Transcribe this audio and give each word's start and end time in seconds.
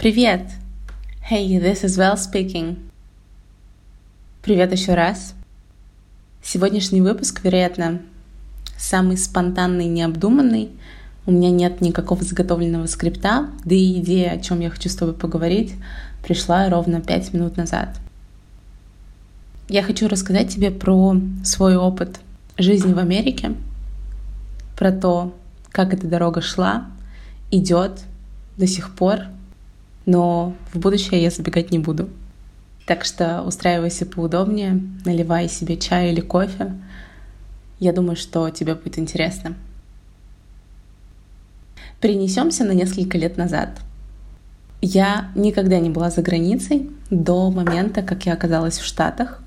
Привет! 0.00 0.46
Hey, 1.30 1.46
this 1.60 1.84
is 1.84 1.98
Well 1.98 2.16
speaking. 2.16 2.78
Привет 4.40 4.72
еще 4.72 4.94
раз. 4.94 5.34
Сегодняшний 6.42 7.02
выпуск, 7.02 7.42
вероятно, 7.44 8.00
самый 8.78 9.18
спонтанный 9.18 9.88
необдуманный. 9.88 10.70
У 11.26 11.32
меня 11.32 11.50
нет 11.50 11.82
никакого 11.82 12.24
заготовленного 12.24 12.86
скрипта, 12.86 13.50
да 13.66 13.74
и 13.74 14.00
идея, 14.00 14.30
о 14.30 14.38
чем 14.38 14.60
я 14.60 14.70
хочу 14.70 14.88
с 14.88 14.96
тобой 14.96 15.12
поговорить, 15.12 15.74
пришла 16.22 16.70
ровно 16.70 17.02
пять 17.02 17.34
минут 17.34 17.58
назад. 17.58 17.94
Я 19.68 19.82
хочу 19.82 20.08
рассказать 20.08 20.48
тебе 20.48 20.70
про 20.70 21.14
свой 21.44 21.76
опыт 21.76 22.20
жизни 22.56 22.94
в 22.94 22.98
Америке, 22.98 23.52
про 24.78 24.92
то, 24.92 25.36
как 25.72 25.92
эта 25.92 26.06
дорога 26.06 26.40
шла, 26.40 26.86
идет 27.50 28.00
до 28.56 28.66
сих 28.66 28.94
пор, 28.94 29.26
но 30.06 30.54
в 30.72 30.78
будущее 30.78 31.22
я 31.22 31.30
забегать 31.30 31.70
не 31.70 31.78
буду. 31.78 32.08
Так 32.86 33.04
что 33.04 33.42
устраивайся 33.42 34.06
поудобнее, 34.06 34.80
наливай 35.04 35.48
себе 35.48 35.76
чай 35.76 36.12
или 36.12 36.20
кофе. 36.20 36.72
Я 37.78 37.92
думаю, 37.92 38.16
что 38.16 38.50
тебе 38.50 38.74
будет 38.74 38.98
интересно. 38.98 39.54
Перенесемся 42.00 42.64
на 42.64 42.72
несколько 42.72 43.18
лет 43.18 43.36
назад. 43.36 43.80
Я 44.82 45.30
никогда 45.34 45.78
не 45.78 45.90
была 45.90 46.10
за 46.10 46.22
границей 46.22 46.90
до 47.10 47.50
момента, 47.50 48.02
как 48.02 48.26
я 48.26 48.32
оказалась 48.32 48.78
в 48.78 48.84
Штатах. 48.84 49.42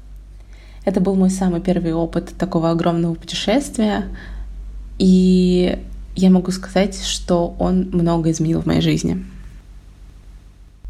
Это 0.85 1.01
был 1.01 1.15
мой 1.15 1.29
самый 1.29 1.62
первый 1.62 1.93
опыт 1.93 2.34
такого 2.38 2.70
огромного 2.70 3.15
путешествия. 3.15 4.05
И 4.99 5.79
я 6.15 6.29
могу 6.29 6.51
сказать, 6.51 7.04
что 7.04 7.55
он 7.57 7.90
много 7.91 8.29
изменил 8.29 8.62
в 8.62 8.67
моей 8.67 8.81
жизни. 8.81 9.26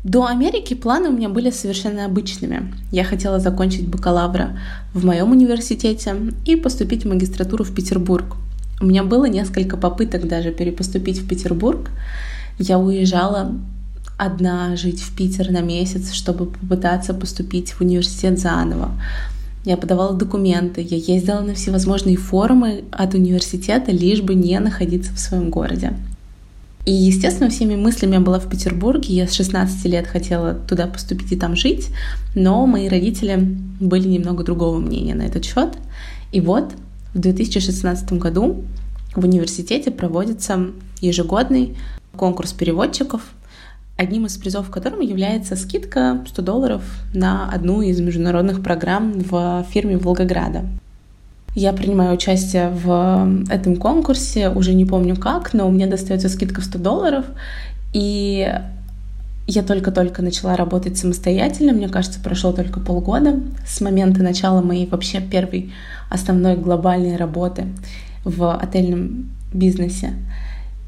До 0.03 0.25
Америки 0.25 0.73
планы 0.73 1.09
у 1.09 1.13
меня 1.13 1.29
были 1.29 1.49
совершенно 1.49 2.03
обычными. 2.03 2.73
Я 2.91 3.05
хотела 3.05 3.39
закончить 3.39 3.87
бакалавра 3.87 4.59
в 4.93 5.05
моем 5.05 5.31
университете 5.31 6.15
и 6.45 6.57
поступить 6.57 7.05
в 7.05 7.07
магистратуру 7.07 7.63
в 7.63 7.73
Петербург. 7.73 8.35
У 8.81 8.85
меня 8.85 9.03
было 9.03 9.25
несколько 9.25 9.77
попыток 9.77 10.27
даже 10.27 10.51
перепоступить 10.51 11.19
в 11.19 11.27
Петербург. 11.27 11.89
Я 12.59 12.79
уезжала 12.79 13.53
одна 14.17 14.75
жить 14.75 15.01
в 15.01 15.15
Питер 15.15 15.51
на 15.51 15.61
месяц, 15.61 16.11
чтобы 16.11 16.47
попытаться 16.47 17.13
поступить 17.13 17.71
в 17.71 17.79
университет 17.79 18.39
заново. 18.39 18.91
Я 19.63 19.77
подавала 19.77 20.13
документы, 20.13 20.81
я 20.81 20.97
ездила 20.97 21.39
на 21.39 21.53
всевозможные 21.53 22.17
форумы 22.17 22.83
от 22.91 23.13
университета, 23.13 23.93
лишь 23.93 24.21
бы 24.21 24.35
не 24.35 24.59
находиться 24.59 25.13
в 25.13 25.19
своем 25.19 25.49
городе. 25.49 25.93
И, 26.85 26.91
естественно, 26.91 27.49
всеми 27.49 27.75
мыслями 27.75 28.15
я 28.15 28.19
была 28.19 28.39
в 28.39 28.49
Петербурге. 28.49 29.13
Я 29.13 29.27
с 29.27 29.33
16 29.33 29.85
лет 29.85 30.05
хотела 30.05 30.53
туда 30.53 30.87
поступить 30.87 31.31
и 31.31 31.37
там 31.37 31.55
жить, 31.55 31.89
но 32.35 32.65
мои 32.65 32.89
родители 32.89 33.37
были 33.79 34.07
немного 34.07 34.43
другого 34.43 34.79
мнения 34.79 35.15
на 35.15 35.23
этот 35.23 35.45
счет. 35.45 35.77
И 36.33 36.41
вот 36.41 36.73
в 37.13 37.19
2016 37.19 38.13
году 38.13 38.65
в 39.15 39.23
университете 39.23 39.91
проводится 39.91 40.71
ежегодный 40.99 41.77
конкурс 42.17 42.51
переводчиков, 42.51 43.21
одним 43.95 44.25
из 44.25 44.35
призов 44.37 44.69
которым 44.69 44.99
является 44.99 45.55
скидка 45.55 46.23
100 46.27 46.41
долларов 46.41 46.83
на 47.13 47.49
одну 47.49 47.81
из 47.81 47.99
международных 48.01 48.61
программ 48.61 49.13
в 49.13 49.65
фирме 49.69 49.97
Волгограда. 49.97 50.65
Я 51.55 51.71
принимаю 51.71 52.15
участие 52.15 52.69
в 52.69 53.45
этом 53.49 53.75
конкурсе, 53.75 54.49
уже 54.49 54.73
не 54.73 54.85
помню 54.85 55.15
как, 55.15 55.53
но 55.53 55.67
у 55.67 55.71
меня 55.71 55.87
достается 55.87 56.29
скидка 56.29 56.61
в 56.61 56.65
100 56.65 56.79
долларов, 56.79 57.25
и 57.93 58.51
я 59.45 59.61
только-только 59.61 60.21
начала 60.21 60.55
работать 60.55 60.97
самостоятельно, 60.97 61.73
мне 61.73 61.89
кажется, 61.89 62.19
прошло 62.19 62.53
только 62.53 62.79
полгода 62.79 63.39
с 63.67 63.81
момента 63.81 64.23
начала 64.23 64.61
моей 64.61 64.87
вообще 64.87 65.21
первой 65.21 65.73
основной 66.09 66.55
глобальной 66.55 67.17
работы 67.17 67.67
в 68.23 68.55
отельном 68.55 69.29
бизнесе. 69.53 70.13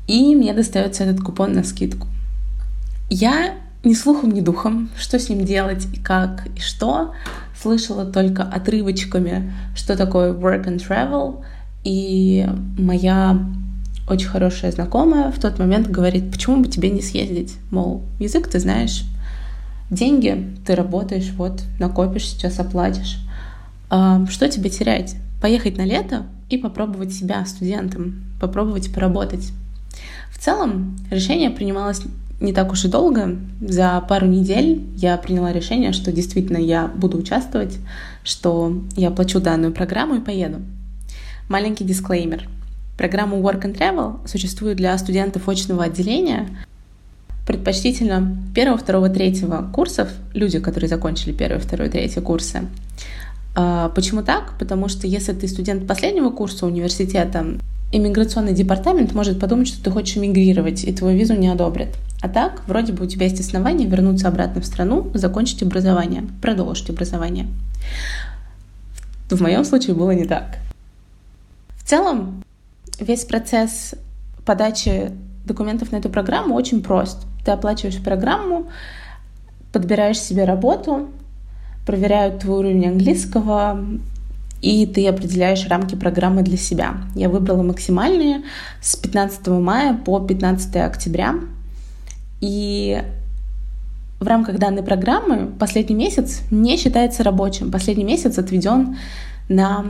И 0.07 0.35
мне 0.35 0.53
достается 0.53 1.03
этот 1.03 1.21
купон 1.21 1.53
на 1.53 1.63
скидку. 1.63 2.07
Я 3.09 3.55
ни 3.83 3.93
слухом, 3.93 4.31
ни 4.31 4.41
духом, 4.41 4.89
что 4.97 5.19
с 5.19 5.29
ним 5.29 5.45
делать 5.45 5.87
и 5.93 5.99
как 5.99 6.47
и 6.55 6.59
что, 6.59 7.11
слышала 7.61 8.05
только 8.05 8.43
отрывочками, 8.43 9.53
что 9.75 9.95
такое 9.97 10.33
work 10.33 10.65
and 10.65 10.77
travel, 10.77 11.43
и 11.83 12.47
моя 12.77 13.39
очень 14.07 14.27
хорошая 14.27 14.71
знакомая 14.71 15.31
в 15.31 15.39
тот 15.39 15.57
момент 15.59 15.89
говорит, 15.89 16.31
почему 16.31 16.61
бы 16.61 16.67
тебе 16.67 16.89
не 16.89 17.01
съездить? 17.01 17.57
Мол, 17.71 18.03
язык 18.19 18.47
ты 18.47 18.59
знаешь, 18.59 19.03
деньги 19.89 20.55
ты 20.65 20.75
работаешь, 20.75 21.31
вот, 21.37 21.63
накопишь, 21.79 22.27
сейчас 22.29 22.59
оплатишь. 22.59 23.19
А, 23.89 24.25
что 24.27 24.47
тебе 24.49 24.69
терять? 24.69 25.15
Поехать 25.41 25.77
на 25.77 25.85
лето 25.85 26.23
и 26.49 26.57
попробовать 26.57 27.13
себя 27.13 27.45
студентом, 27.45 28.23
попробовать 28.39 28.93
поработать. 28.93 29.51
В 30.31 30.37
целом 30.39 30.97
решение 31.09 31.49
принималось 31.49 32.01
не 32.39 32.53
так 32.53 32.71
уж 32.71 32.85
и 32.85 32.87
долго. 32.87 33.37
За 33.61 34.03
пару 34.07 34.27
недель 34.27 34.83
я 34.95 35.17
приняла 35.17 35.53
решение, 35.53 35.93
что 35.93 36.11
действительно 36.11 36.57
я 36.57 36.87
буду 36.87 37.17
участвовать, 37.17 37.77
что 38.23 38.81
я 38.95 39.11
плачу 39.11 39.39
данную 39.39 39.73
программу 39.73 40.15
и 40.15 40.21
поеду. 40.21 40.57
Маленький 41.47 41.83
дисклеймер. 41.83 42.47
Программа 42.97 43.37
Work 43.37 43.63
and 43.63 43.77
Travel 43.77 44.27
существует 44.27 44.77
для 44.77 44.97
студентов 44.97 45.47
очного 45.47 45.83
отделения, 45.83 46.47
предпочтительно 47.45 48.37
первого, 48.55 48.77
второго, 48.77 49.09
третьего 49.09 49.69
курсов, 49.73 50.09
люди, 50.33 50.59
которые 50.59 50.87
закончили 50.87 51.31
первый, 51.31 51.59
второй, 51.59 51.89
третий 51.89 52.21
курсы. 52.21 52.61
А, 53.55 53.89
почему 53.89 54.23
так? 54.23 54.53
Потому 54.57 54.87
что 54.87 55.07
если 55.07 55.33
ты 55.33 55.47
студент 55.47 55.87
последнего 55.87 56.29
курса 56.29 56.65
университета, 56.65 57.45
иммиграционный 57.91 58.53
департамент 58.53 59.13
может 59.13 59.39
подумать, 59.39 59.67
что 59.67 59.83
ты 59.83 59.91
хочешь 59.91 60.17
эмигрировать, 60.17 60.83
и 60.83 60.91
твою 60.91 61.17
визу 61.17 61.35
не 61.35 61.47
одобрят. 61.47 61.89
А 62.25 62.27
так, 62.27 62.63
вроде 62.65 62.91
бы 62.91 63.05
у 63.05 63.07
тебя 63.07 63.27
есть 63.27 63.39
основания 63.39 63.85
вернуться 63.85 64.27
обратно 64.27 64.59
в 64.59 64.65
страну, 64.65 65.11
закончить 65.13 65.61
образование, 65.61 66.23
продолжить 66.41 66.89
образование. 66.89 67.45
В 69.29 69.39
моем 69.39 69.63
случае 69.63 69.95
было 69.95 70.09
не 70.09 70.25
так. 70.25 70.57
В 71.77 71.87
целом, 71.87 72.43
весь 72.99 73.25
процесс 73.25 73.93
подачи 74.43 75.11
документов 75.45 75.91
на 75.91 75.97
эту 75.97 76.09
программу 76.09 76.55
очень 76.55 76.81
прост. 76.81 77.27
Ты 77.45 77.51
оплачиваешь 77.51 78.01
программу, 78.01 78.71
подбираешь 79.71 80.19
себе 80.19 80.45
работу, 80.45 81.09
проверяют 81.85 82.39
твой 82.39 82.57
уровень 82.57 82.87
английского, 82.87 83.85
и 84.63 84.87
ты 84.87 85.07
определяешь 85.07 85.67
рамки 85.67 85.93
программы 85.93 86.41
для 86.41 86.57
себя. 86.57 86.95
Я 87.13 87.29
выбрала 87.29 87.61
максимальные 87.61 88.41
с 88.81 88.95
15 88.95 89.45
мая 89.49 89.93
по 89.93 90.19
15 90.19 90.75
октября. 90.77 91.35
И 92.41 93.01
в 94.19 94.27
рамках 94.27 94.57
данной 94.59 94.83
программы 94.83 95.51
последний 95.59 95.95
месяц 95.95 96.41
не 96.51 96.77
считается 96.77 97.23
рабочим. 97.23 97.71
Последний 97.71 98.03
месяц 98.03 98.37
отведен 98.37 98.97
на 99.49 99.85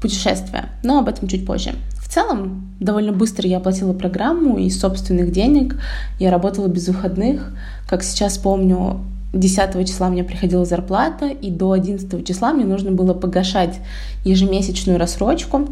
путешествие, 0.00 0.70
но 0.82 0.98
об 0.98 1.08
этом 1.08 1.28
чуть 1.28 1.46
позже. 1.46 1.74
В 1.98 2.08
целом, 2.08 2.74
довольно 2.80 3.12
быстро 3.12 3.48
я 3.48 3.58
оплатила 3.58 3.92
программу 3.92 4.58
из 4.58 4.78
собственных 4.80 5.32
денег. 5.32 5.76
Я 6.18 6.30
работала 6.30 6.68
без 6.68 6.86
выходных. 6.88 7.52
Как 7.88 8.02
сейчас 8.02 8.38
помню, 8.38 9.00
10 9.32 9.86
числа 9.86 10.08
мне 10.08 10.24
приходила 10.24 10.64
зарплата, 10.64 11.26
и 11.26 11.50
до 11.50 11.72
11 11.72 12.26
числа 12.26 12.52
мне 12.52 12.64
нужно 12.64 12.92
было 12.92 13.12
погашать 13.12 13.80
ежемесячную 14.24 14.98
рассрочку. 14.98 15.68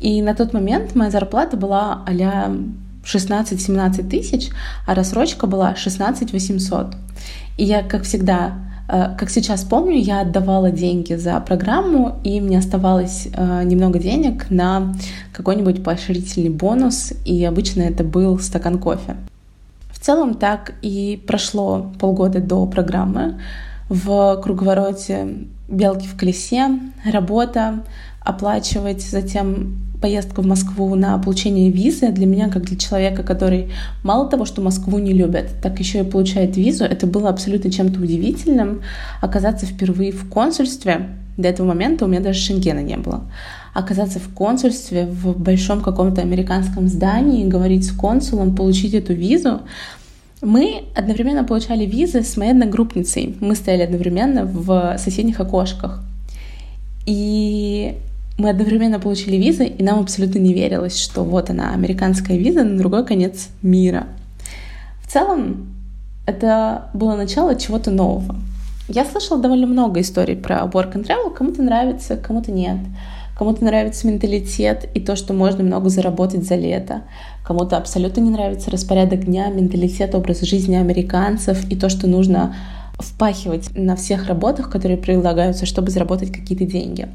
И 0.00 0.20
на 0.22 0.34
тот 0.34 0.52
момент 0.52 0.94
моя 0.94 1.10
зарплата 1.10 1.56
была 1.56 2.02
а 2.06 2.12
16-17 3.12 4.08
тысяч, 4.08 4.50
а 4.86 4.94
рассрочка 4.94 5.46
была 5.46 5.74
16 5.74 6.32
800. 6.32 6.94
И 7.56 7.64
я, 7.64 7.82
как 7.82 8.02
всегда, 8.02 8.54
э, 8.88 9.16
как 9.18 9.30
сейчас 9.30 9.64
помню, 9.64 9.98
я 9.98 10.20
отдавала 10.20 10.70
деньги 10.70 11.14
за 11.14 11.40
программу, 11.40 12.20
и 12.22 12.40
мне 12.40 12.58
оставалось 12.58 13.28
э, 13.32 13.62
немного 13.64 13.98
денег 13.98 14.50
на 14.50 14.94
какой-нибудь 15.32 15.82
поощрительный 15.82 16.50
бонус, 16.50 17.12
и 17.24 17.44
обычно 17.44 17.82
это 17.82 18.04
был 18.04 18.38
стакан 18.38 18.78
кофе. 18.78 19.16
В 19.90 19.98
целом 19.98 20.34
так 20.34 20.74
и 20.82 21.20
прошло 21.26 21.92
полгода 21.98 22.40
до 22.40 22.66
программы. 22.66 23.40
В 23.88 24.40
круговороте 24.42 25.46
белки 25.68 26.06
в 26.06 26.16
колесе, 26.16 26.78
работа, 27.10 27.82
оплачивать 28.20 29.02
затем 29.02 29.87
поездку 30.00 30.42
в 30.42 30.46
Москву 30.46 30.94
на 30.94 31.18
получение 31.18 31.70
визы 31.70 32.10
для 32.12 32.26
меня, 32.26 32.48
как 32.48 32.64
для 32.64 32.76
человека, 32.76 33.22
который 33.22 33.70
мало 34.02 34.28
того, 34.28 34.44
что 34.44 34.62
Москву 34.62 34.98
не 34.98 35.12
любит, 35.12 35.50
так 35.62 35.78
еще 35.78 36.00
и 36.00 36.04
получает 36.04 36.56
визу, 36.56 36.84
это 36.84 37.06
было 37.06 37.28
абсолютно 37.28 37.70
чем-то 37.70 38.00
удивительным. 38.00 38.82
Оказаться 39.20 39.66
впервые 39.66 40.12
в 40.12 40.28
консульстве, 40.28 41.08
до 41.36 41.48
этого 41.48 41.66
момента 41.68 42.04
у 42.04 42.08
меня 42.08 42.20
даже 42.20 42.40
шенгена 42.40 42.80
не 42.80 42.96
было. 42.96 43.22
Оказаться 43.74 44.18
в 44.18 44.28
консульстве 44.34 45.06
в 45.06 45.38
большом 45.38 45.82
каком-то 45.82 46.20
американском 46.20 46.88
здании, 46.88 47.46
говорить 47.46 47.86
с 47.86 47.92
консулом, 47.92 48.56
получить 48.56 48.94
эту 48.94 49.12
визу, 49.14 49.60
Мы 50.40 50.84
одновременно 50.94 51.42
получали 51.42 51.84
визы 51.84 52.22
с 52.22 52.36
моей 52.36 52.52
одногруппницей. 52.52 53.36
Мы 53.40 53.56
стояли 53.56 53.82
одновременно 53.82 54.44
в 54.44 54.96
соседних 54.98 55.40
окошках. 55.40 56.00
И 57.06 57.96
мы 58.38 58.50
одновременно 58.50 59.00
получили 59.00 59.36
визы, 59.36 59.66
и 59.66 59.82
нам 59.82 59.98
абсолютно 59.98 60.38
не 60.38 60.54
верилось, 60.54 60.98
что 60.98 61.24
вот 61.24 61.50
она, 61.50 61.72
американская 61.72 62.36
виза 62.36 62.62
на 62.62 62.78
другой 62.78 63.04
конец 63.04 63.48
мира. 63.62 64.06
В 65.02 65.12
целом, 65.12 65.74
это 66.24 66.90
было 66.94 67.16
начало 67.16 67.56
чего-то 67.56 67.90
нового. 67.90 68.36
Я 68.88 69.04
слышала 69.04 69.40
довольно 69.40 69.66
много 69.66 70.00
историй 70.00 70.36
про 70.36 70.60
work 70.72 70.94
and 70.94 71.06
travel. 71.06 71.34
Кому-то 71.34 71.62
нравится, 71.62 72.16
кому-то 72.16 72.52
нет. 72.52 72.78
Кому-то 73.36 73.64
нравится 73.64 74.06
менталитет 74.06 74.88
и 74.94 75.00
то, 75.00 75.16
что 75.16 75.32
можно 75.32 75.64
много 75.64 75.88
заработать 75.88 76.44
за 76.44 76.54
лето. 76.54 77.02
Кому-то 77.44 77.76
абсолютно 77.76 78.20
не 78.20 78.30
нравится 78.30 78.70
распорядок 78.70 79.24
дня, 79.24 79.48
менталитет, 79.48 80.14
образ 80.14 80.40
жизни 80.42 80.76
американцев 80.76 81.68
и 81.70 81.76
то, 81.76 81.88
что 81.88 82.06
нужно 82.06 82.54
впахивать 82.98 83.76
на 83.76 83.94
всех 83.94 84.26
работах, 84.26 84.70
которые 84.70 84.96
предлагаются, 84.96 85.66
чтобы 85.66 85.90
заработать 85.90 86.32
какие-то 86.32 86.64
деньги. 86.64 87.08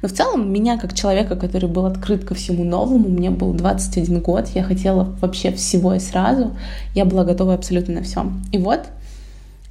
Но 0.00 0.08
в 0.08 0.12
целом 0.12 0.50
меня, 0.50 0.78
как 0.78 0.94
человека, 0.94 1.36
который 1.36 1.68
был 1.68 1.84
открыт 1.84 2.24
ко 2.24 2.34
всему 2.34 2.64
новому, 2.64 3.08
мне 3.08 3.30
был 3.30 3.52
21 3.52 4.20
год, 4.20 4.48
я 4.54 4.62
хотела 4.62 5.04
вообще 5.20 5.52
всего 5.52 5.94
и 5.94 5.98
сразу, 5.98 6.56
я 6.94 7.04
была 7.04 7.24
готова 7.24 7.54
абсолютно 7.54 7.94
на 7.94 8.02
все. 8.02 8.26
И 8.52 8.58
вот 8.58 8.80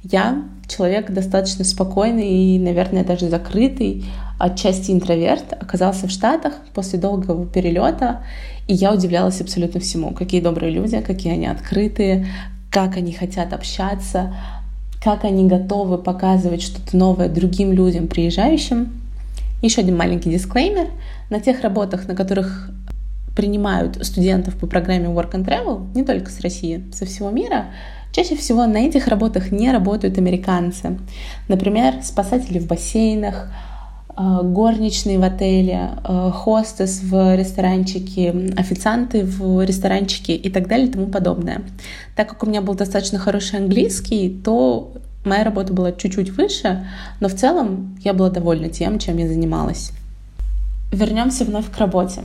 я 0.04 0.44
человек 0.68 1.10
достаточно 1.10 1.64
спокойный 1.64 2.28
и, 2.28 2.58
наверное, 2.58 3.04
даже 3.04 3.28
закрытый, 3.28 4.04
отчасти 4.38 4.92
интроверт, 4.92 5.52
оказался 5.52 6.06
в 6.06 6.10
Штатах 6.10 6.54
после 6.74 6.98
долгого 6.98 7.46
перелета, 7.46 8.22
и 8.68 8.74
я 8.74 8.92
удивлялась 8.92 9.40
абсолютно 9.40 9.80
всему. 9.80 10.12
Какие 10.12 10.40
добрые 10.40 10.72
люди, 10.72 11.00
какие 11.00 11.32
они 11.32 11.46
открытые, 11.46 12.26
как 12.70 12.96
они 12.96 13.12
хотят 13.12 13.52
общаться, 13.52 14.34
как 15.06 15.24
они 15.24 15.46
готовы 15.46 15.98
показывать 15.98 16.62
что-то 16.62 16.96
новое 16.96 17.28
другим 17.28 17.72
людям, 17.72 18.08
приезжающим. 18.08 18.90
Еще 19.62 19.82
один 19.82 19.96
маленький 19.96 20.30
дисклеймер. 20.30 20.88
На 21.30 21.38
тех 21.38 21.60
работах, 21.60 22.08
на 22.08 22.16
которых 22.16 22.70
принимают 23.36 24.04
студентов 24.04 24.56
по 24.56 24.66
программе 24.66 25.06
Work 25.06 25.34
and 25.34 25.44
Travel, 25.44 25.94
не 25.94 26.02
только 26.02 26.32
с 26.32 26.40
России, 26.40 26.82
со 26.92 27.06
всего 27.06 27.30
мира, 27.30 27.66
чаще 28.10 28.34
всего 28.34 28.66
на 28.66 28.78
этих 28.78 29.06
работах 29.06 29.52
не 29.52 29.70
работают 29.70 30.18
американцы. 30.18 30.98
Например, 31.46 32.02
спасатели 32.02 32.58
в 32.58 32.66
бассейнах, 32.66 33.48
горничные 34.16 35.18
в 35.18 35.22
отеле, 35.22 35.90
э, 36.02 36.30
хостес 36.32 37.02
в 37.02 37.36
ресторанчике, 37.36 38.52
официанты 38.56 39.24
в 39.24 39.64
ресторанчике 39.64 40.34
и 40.34 40.50
так 40.50 40.68
далее 40.68 40.88
и 40.88 40.90
тому 40.90 41.06
подобное. 41.06 41.62
Так 42.14 42.28
как 42.30 42.42
у 42.42 42.46
меня 42.46 42.62
был 42.62 42.74
достаточно 42.74 43.18
хороший 43.18 43.58
английский, 43.58 44.30
то 44.42 44.92
моя 45.24 45.44
работа 45.44 45.72
была 45.74 45.92
чуть-чуть 45.92 46.30
выше, 46.30 46.86
но 47.20 47.28
в 47.28 47.34
целом 47.34 47.98
я 48.02 48.14
была 48.14 48.30
довольна 48.30 48.70
тем, 48.70 48.98
чем 48.98 49.18
я 49.18 49.28
занималась. 49.28 49.92
Вернемся 50.92 51.44
вновь 51.44 51.70
к 51.70 51.76
работе. 51.78 52.22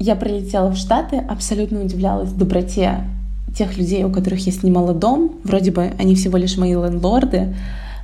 Я 0.00 0.16
прилетела 0.16 0.70
в 0.70 0.76
Штаты, 0.76 1.18
абсолютно 1.18 1.84
удивлялась 1.84 2.32
доброте 2.32 3.04
тех 3.56 3.76
людей, 3.76 4.02
у 4.02 4.10
которых 4.10 4.44
я 4.46 4.52
снимала 4.52 4.92
дом. 4.92 5.36
Вроде 5.44 5.70
бы 5.70 5.92
они 5.98 6.16
всего 6.16 6.36
лишь 6.36 6.56
мои 6.56 6.72
лендлорды, 6.72 7.54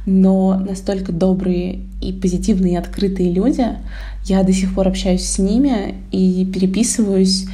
но 0.09 0.55
настолько 0.55 1.13
добрые 1.13 1.81
и 2.01 2.15
позитивные 2.15 2.73
и 2.73 2.77
открытые 2.77 3.31
люди. 3.31 3.67
Я 4.25 4.43
до 4.43 4.55
сих 4.55 4.75
пор 4.75 4.89
общаюсь 4.89 5.25
с 5.25 5.39
ними 5.39 5.97
и 6.11 6.47
переписываюсь, 6.47 7.47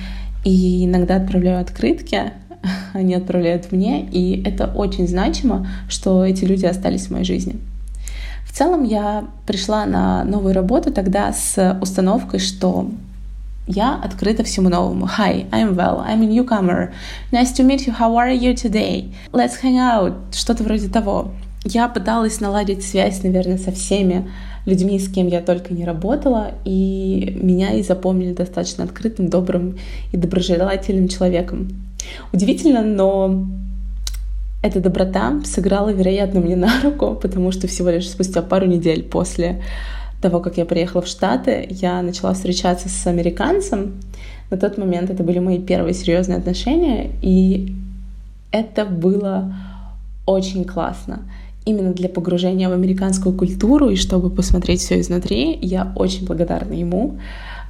и 0.45 0.85
иногда 0.85 1.17
отправляю 1.17 1.61
открытки, 1.61 2.33
они 2.93 3.15
отправляют 3.15 3.73
мне, 3.73 4.05
и 4.05 4.41
это 4.45 4.67
очень 4.69 5.09
значимо, 5.09 5.67
что 5.89 6.25
эти 6.25 6.45
люди 6.45 6.65
остались 6.65 7.09
в 7.09 7.11
моей 7.11 7.25
жизни. 7.25 7.57
В 8.47 8.57
целом 8.57 8.85
я 8.85 9.25
пришла 9.49 9.85
на 9.85 10.23
новую 10.23 10.55
работу 10.55 10.93
тогда 10.93 11.33
с 11.33 11.77
установкой, 11.83 12.39
что 12.39 12.89
я 13.67 13.97
открыта 13.97 14.45
всему 14.45 14.69
новому. 14.69 15.07
Hi, 15.19 15.51
I'm 15.51 15.75
well, 15.75 16.07
I'm 16.07 16.23
a 16.23 16.27
newcomer. 16.27 16.93
Nice 17.33 17.53
to 17.57 17.67
meet 17.67 17.85
you, 17.89 17.93
how 17.99 18.15
are 18.15 18.33
you 18.33 18.55
today? 18.55 19.13
Let's 19.33 19.61
hang 19.61 19.79
out. 19.79 20.15
Что-то 20.33 20.63
вроде 20.63 20.89
того. 20.89 21.33
Я 21.65 21.89
пыталась 21.89 22.41
наладить 22.41 22.85
связь, 22.85 23.23
наверное, 23.23 23.57
со 23.57 23.73
всеми 23.73 24.31
людьми, 24.67 24.99
с 24.99 25.09
кем 25.09 25.29
я 25.29 25.41
только 25.41 25.73
не 25.73 25.85
работала, 25.85 26.53
и 26.67 27.39
меня 27.41 27.73
и 27.73 27.83
запомнили 27.83 28.35
достаточно 28.35 28.85
открытым, 28.85 29.29
добрым 29.29 29.79
и 30.13 30.17
доброжелательным 30.19 31.09
человеком. 31.09 31.69
Удивительно, 32.33 32.83
но 32.83 33.47
эта 34.63 34.81
доброта 34.81 35.41
сыграла, 35.45 35.91
вероятно, 35.91 36.41
мне 36.41 36.57
на 36.57 36.83
руку, 36.83 37.15
потому 37.15 37.51
что 37.51 37.67
всего 37.67 37.89
лишь 37.91 38.11
спустя 38.11 38.43
пару 38.43 38.67
недель 38.67 39.03
после 39.03 39.63
того, 40.21 40.41
как 40.41 40.59
я 40.59 40.67
приехала 40.67 41.03
в 41.03 41.07
Штаты, 41.07 41.67
я 41.71 42.03
начала 42.03 42.35
встречаться 42.35 42.89
с 42.89 43.07
американцем. 43.07 44.01
На 44.51 44.57
тот 44.57 44.77
момент 44.79 45.11
это 45.11 45.23
были 45.23 45.39
мои 45.39 45.59
первые 45.59 45.95
серьезные 45.95 46.39
отношения, 46.39 47.11
и 47.23 47.75
это 48.53 48.85
было 48.85 49.55
очень 50.27 50.65
классно. 50.65 51.23
Именно 51.65 51.93
для 51.93 52.09
погружения 52.09 52.69
в 52.69 52.73
американскую 52.73 53.35
культуру 53.35 53.89
и 53.89 53.97
чтобы 53.97 54.31
посмотреть 54.31 54.81
все 54.81 55.01
изнутри, 55.01 55.59
я 55.63 55.93
очень 55.97 56.27
благодарна 56.27 56.75
ему. 56.75 57.19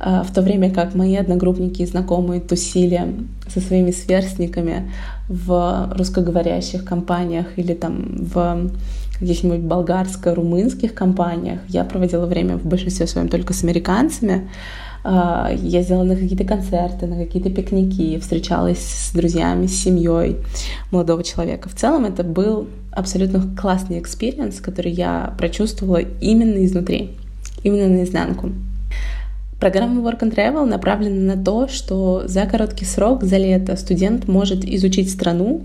А, 0.01 0.23
в 0.23 0.33
то 0.33 0.43
время 0.43 0.71
как 0.71 0.95
мои 0.95 1.17
одногруппники 1.17 1.83
и 1.83 1.87
знакомые 1.87 2.41
тусили 2.41 3.15
со 3.49 3.61
своими 3.61 3.93
сверстниками 3.93 4.91
в 5.29 5.91
русскоговорящих 5.97 6.85
компаниях 6.85 7.57
или 7.57 7.75
там 7.75 8.17
в 8.19 8.71
каких-нибудь 9.19 9.61
болгарско-румынских 9.61 10.93
компаниях. 10.93 11.61
Я 11.69 11.85
проводила 11.85 12.27
время 12.27 12.57
в 12.57 12.67
большинстве 12.67 13.07
своем 13.07 13.29
только 13.29 13.55
с 13.55 13.63
американцами. 13.63 14.51
А, 15.07 15.53
ездила 15.53 16.03
на 16.03 16.17
какие-то 16.17 16.45
концерты, 16.45 17.07
на 17.07 17.17
какие-то 17.17 17.51
пикники, 17.51 18.19
встречалась 18.19 18.79
с 18.79 19.13
друзьями, 19.13 19.67
с 19.67 19.83
семьей 19.83 20.39
молодого 20.91 21.23
человека. 21.23 21.69
В 21.69 21.75
целом 21.75 22.07
это 22.07 22.25
был 22.25 22.69
абсолютно 22.91 23.55
классный 23.55 23.99
experience, 23.99 24.61
который 24.61 24.93
я 24.93 25.35
прочувствовала 25.37 25.99
именно 25.99 26.65
изнутри, 26.65 27.11
именно 27.63 27.89
наизнанку. 27.89 28.53
Программа 29.61 30.01
Work 30.01 30.21
and 30.21 30.35
Travel 30.35 30.65
направлена 30.65 31.35
на 31.35 31.45
то, 31.45 31.69
что 31.69 32.23
за 32.27 32.47
короткий 32.47 32.87
срок, 32.87 33.25
за 33.25 33.37
лето, 33.37 33.77
студент 33.77 34.27
может 34.27 34.65
изучить 34.65 35.13
страну, 35.13 35.65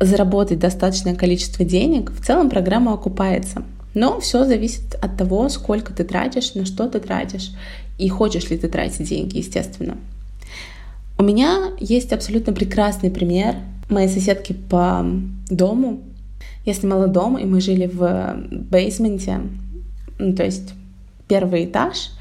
заработать 0.00 0.58
достаточное 0.58 1.14
количество 1.14 1.64
денег, 1.64 2.12
в 2.12 2.22
целом 2.22 2.50
программа 2.50 2.92
окупается. 2.92 3.62
Но 3.94 4.20
все 4.20 4.44
зависит 4.44 4.96
от 5.00 5.16
того, 5.16 5.48
сколько 5.48 5.94
ты 5.94 6.04
тратишь, 6.04 6.54
на 6.54 6.66
что 6.66 6.88
ты 6.88 6.98
тратишь 6.98 7.52
и 7.98 8.08
хочешь 8.08 8.50
ли 8.50 8.58
ты 8.58 8.68
тратить 8.68 9.08
деньги, 9.08 9.38
естественно. 9.38 9.96
У 11.18 11.22
меня 11.22 11.72
есть 11.78 12.12
абсолютно 12.12 12.52
прекрасный 12.52 13.10
пример 13.10 13.56
моей 13.88 14.08
соседки 14.08 14.52
по 14.52 15.06
дому. 15.48 16.00
Я 16.64 16.74
снимала 16.74 17.06
дом, 17.06 17.38
и 17.38 17.44
мы 17.44 17.60
жили 17.60 17.86
в 17.86 18.36
бейсменте, 18.50 19.40
ну, 20.18 20.34
то 20.34 20.44
есть 20.44 20.74
первый 21.28 21.66
этаж— 21.66 22.10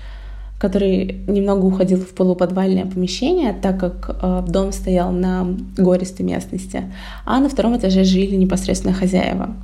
который 0.63 1.25
немного 1.27 1.65
уходил 1.65 1.99
в 1.99 2.13
полуподвальное 2.13 2.85
помещение, 2.85 3.51
так 3.51 3.77
как 3.81 4.17
э, 4.21 4.45
дом 4.47 4.71
стоял 4.71 5.11
на 5.11 5.45
гористой 5.77 6.25
местности, 6.25 6.83
а 7.25 7.41
на 7.41 7.49
втором 7.49 7.75
этаже 7.75 8.05
жили 8.05 8.37
непосредственно 8.37 8.93
хозяева. 8.93 9.57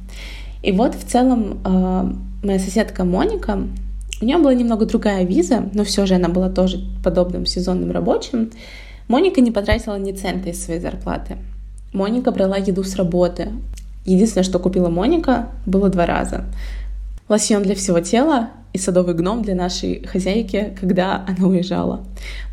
И 0.61 0.73
вот 0.73 0.95
в 0.95 1.05
целом 1.05 1.59
э, 1.63 2.11
моя 2.43 2.59
соседка 2.59 3.05
Моника, 3.05 3.59
у 4.21 4.25
нее 4.25 4.37
была 4.37 4.53
немного 4.53 4.85
другая 4.85 5.23
виза, 5.23 5.69
но 5.73 5.83
все 5.83 6.05
же 6.05 6.15
она 6.15 6.27
была 6.27 6.49
тоже 6.49 6.79
подобным 7.03 7.45
сезонным 7.45 7.91
рабочим. 7.91 8.51
Моника 9.07 9.41
не 9.41 9.51
потратила 9.51 9.97
ни 9.97 10.11
цента 10.11 10.49
из 10.49 10.63
своей 10.63 10.79
зарплаты. 10.79 11.37
Моника 11.93 12.31
брала 12.31 12.57
еду 12.57 12.83
с 12.83 12.95
работы. 12.95 13.49
Единственное, 14.05 14.43
что 14.43 14.59
купила 14.59 14.89
Моника, 14.89 15.49
было 15.65 15.89
два 15.89 16.05
раза. 16.05 16.45
Лосьон 17.29 17.63
для 17.63 17.75
всего 17.75 17.99
тела 18.01 18.49
и 18.73 18.77
садовый 18.77 19.15
гном 19.15 19.41
для 19.41 19.55
нашей 19.55 20.05
хозяйки, 20.05 20.75
когда 20.79 21.25
она 21.27 21.47
уезжала. 21.47 22.03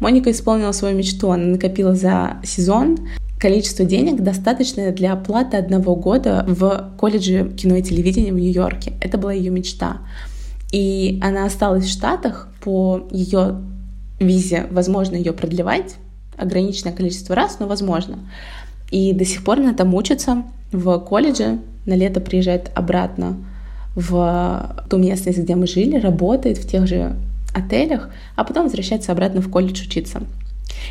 Моника 0.00 0.30
исполнила 0.30 0.72
свою 0.72 0.96
мечту, 0.96 1.30
она 1.30 1.44
накопила 1.44 1.94
за 1.94 2.38
сезон 2.44 2.96
количество 3.38 3.84
денег, 3.84 4.22
достаточное 4.22 4.92
для 4.92 5.12
оплаты 5.12 5.56
одного 5.56 5.94
года 5.94 6.44
в 6.48 6.94
колледже 6.98 7.52
кино 7.56 7.76
и 7.76 7.82
телевидения 7.82 8.32
в 8.32 8.38
Нью-Йорке. 8.38 8.94
Это 9.00 9.18
была 9.18 9.32
ее 9.32 9.50
мечта. 9.50 9.98
И 10.72 11.18
она 11.22 11.46
осталась 11.46 11.84
в 11.84 11.90
Штатах 11.90 12.48
по 12.60 13.06
ее 13.10 13.60
визе. 14.18 14.66
Возможно 14.70 15.16
ее 15.16 15.32
продлевать, 15.32 15.96
ограниченное 16.36 16.92
количество 16.92 17.34
раз, 17.34 17.58
но 17.60 17.66
возможно. 17.66 18.18
И 18.90 19.12
до 19.12 19.24
сих 19.24 19.44
пор 19.44 19.60
она 19.60 19.74
там 19.74 19.94
учится 19.94 20.44
в 20.72 20.98
колледже, 21.00 21.58
на 21.86 21.94
лето 21.94 22.20
приезжает 22.20 22.70
обратно 22.74 23.36
в 23.94 24.84
ту 24.90 24.98
местность, 24.98 25.38
где 25.38 25.54
мы 25.54 25.66
жили, 25.66 25.98
работает 25.98 26.58
в 26.58 26.68
тех 26.68 26.86
же 26.86 27.16
отелях, 27.54 28.10
а 28.34 28.44
потом 28.44 28.64
возвращается 28.64 29.12
обратно 29.12 29.40
в 29.40 29.50
колледж 29.50 29.82
учиться. 29.82 30.22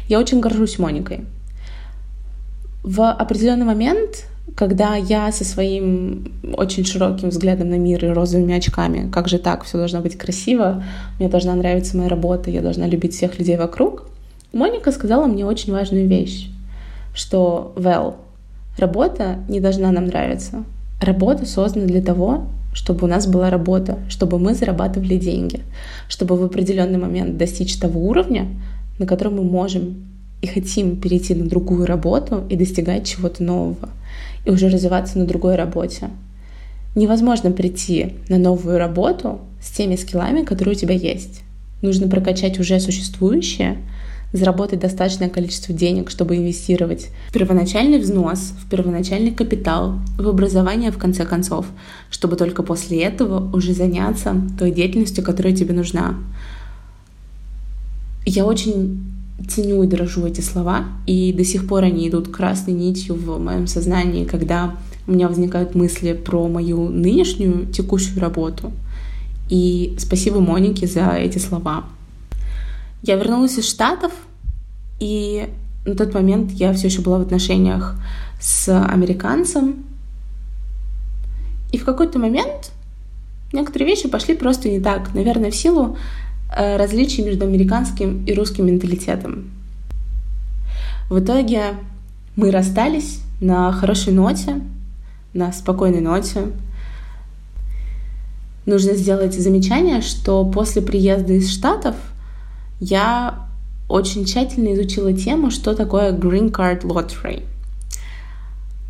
Я 0.08 0.20
очень 0.20 0.40
горжусь 0.40 0.80
Моникой. 0.80 1.26
В 2.84 3.12
определенный 3.12 3.66
момент, 3.66 4.26
когда 4.56 4.96
я 4.96 5.32
со 5.32 5.44
своим 5.44 6.32
очень 6.54 6.86
широким 6.86 7.30
взглядом 7.30 7.70
на 7.70 7.78
мир 7.78 8.06
и 8.06 8.10
розовыми 8.10 8.56
очками, 8.56 9.10
как 9.12 9.28
же 9.28 9.40
так, 9.40 9.64
все 9.64 9.78
должно 9.78 10.02
быть 10.02 10.18
красиво, 10.18 10.84
мне 11.20 11.30
должна 11.30 11.56
нравиться 11.56 11.98
моя 11.98 12.10
работа, 12.10 12.52
я 12.52 12.62
должна 12.62 12.88
любить 12.88 13.14
всех 13.14 13.40
людей 13.40 13.58
вокруг, 13.58 14.06
Моника 14.56 14.94
сказала 14.94 15.28
мне 15.28 15.46
очень 15.46 15.74
важную 15.74 16.08
вещь, 16.08 16.50
что, 17.14 17.74
well, 17.76 18.16
работа 18.78 19.40
не 19.50 19.60
должна 19.60 19.92
нам 19.92 20.06
нравиться. 20.06 20.64
Работа 21.02 21.46
создана 21.46 21.88
для 21.88 22.02
того, 22.02 22.48
чтобы 22.74 23.06
у 23.06 23.10
нас 23.10 23.28
была 23.28 23.50
работа, 23.50 24.00
чтобы 24.08 24.40
мы 24.40 24.54
зарабатывали 24.54 25.18
деньги, 25.18 25.60
чтобы 26.08 26.38
в 26.38 26.44
определенный 26.44 26.98
момент 26.98 27.36
достичь 27.36 27.76
того 27.76 28.00
уровня, 28.00 28.48
на 28.98 29.06
котором 29.06 29.36
мы 29.36 29.44
можем 29.44 30.06
и 30.42 30.48
хотим 30.48 31.02
перейти 31.02 31.36
на 31.36 31.50
другую 31.50 31.86
работу 31.86 32.46
и 32.50 32.56
достигать 32.56 33.06
чего-то 33.06 33.44
нового, 33.44 33.90
и 34.46 34.50
уже 34.50 34.70
развиваться 34.70 35.18
на 35.20 35.26
другой 35.26 35.56
работе. 35.56 36.10
Невозможно 36.96 37.52
прийти 37.52 38.14
на 38.30 38.38
новую 38.38 38.78
работу 38.78 39.42
с 39.62 39.70
теми 39.72 39.96
скиллами, 39.96 40.44
которые 40.44 40.76
у 40.76 40.80
тебя 40.80 40.94
есть. 40.94 41.42
Нужно 41.82 42.08
прокачать 42.08 42.60
уже 42.60 42.80
существующее, 42.80 43.78
заработать 44.32 44.80
достаточное 44.80 45.30
количество 45.30 45.74
денег, 45.74 46.10
чтобы 46.10 46.38
инвестировать 46.38 47.10
в 47.30 47.34
первоначальный 47.34 48.00
взнос, 48.00 48.54
в 48.60 48.70
первоначальный 48.70 49.32
капитал, 49.32 50.00
в 50.18 50.28
образование 50.28 50.92
в 50.92 50.98
конце 50.98 51.26
концов, 51.26 51.66
чтобы 52.10 52.36
только 52.36 52.64
после 52.64 53.02
этого 53.04 53.56
уже 53.56 53.74
заняться 53.74 54.36
той 54.58 54.72
деятельностью, 54.72 55.24
которая 55.24 55.56
тебе 55.56 55.74
нужна. 55.74 56.16
Я 58.26 58.46
очень 58.46 59.15
ценю 59.48 59.84
и 59.84 59.88
дорожу 59.88 60.26
эти 60.26 60.42
слова, 60.42 60.86
и 61.06 61.34
до 61.34 61.44
сих 61.44 61.68
пор 61.68 61.84
они 61.84 62.08
идут 62.08 62.30
красной 62.30 62.74
нитью 62.74 63.16
в 63.16 63.40
моем 63.40 63.68
сознании, 63.68 64.26
когда 64.26 64.76
у 65.08 65.12
меня 65.12 65.28
возникают 65.28 65.76
мысли 65.76 66.14
про 66.14 66.48
мою 66.48 66.90
нынешнюю 66.90 67.68
текущую 67.68 68.20
работу. 68.22 68.72
И 69.50 69.96
спасибо 70.00 70.40
Монике 70.40 70.88
за 70.88 71.12
эти 71.12 71.38
слова. 71.38 71.86
Я 73.04 73.16
вернулась 73.18 73.58
из 73.58 73.70
Штатов, 73.70 74.12
и 75.00 75.50
на 75.86 75.96
тот 75.96 76.14
момент 76.14 76.52
я 76.52 76.74
все 76.74 76.88
еще 76.88 77.02
была 77.02 77.20
в 77.20 77.22
отношениях 77.22 77.96
с 78.40 78.68
американцем. 78.70 79.86
И 81.72 81.78
в 81.78 81.86
какой-то 81.86 82.18
момент 82.18 82.72
некоторые 83.54 83.88
вещи 83.88 84.08
пошли 84.08 84.36
просто 84.36 84.70
не 84.70 84.80
так. 84.80 85.14
Наверное, 85.14 85.52
в 85.52 85.56
силу 85.56 85.98
различий 86.56 87.24
между 87.24 87.46
американским 87.46 88.24
и 88.26 88.34
русским 88.34 88.66
менталитетом. 88.66 89.52
В 91.10 91.20
итоге 91.20 91.76
мы 92.36 92.52
расстались 92.52 93.22
на 93.40 93.72
хорошей 93.72 94.14
ноте, 94.14 94.62
на 95.34 95.52
спокойной 95.52 96.02
ноте. 96.02 96.48
Нужно 98.66 98.94
сделать 98.94 99.40
замечание, 99.40 100.02
что 100.02 100.44
после 100.46 100.82
приезда 100.82 101.34
из 101.34 101.52
Штатов— 101.52 101.96
я 102.80 103.48
очень 103.88 104.26
тщательно 104.26 104.74
изучила 104.74 105.14
тему, 105.14 105.52
что 105.52 105.76
такое 105.76 106.12
Green 106.12 106.52
Card 106.52 106.82
Lottery. 106.82 107.44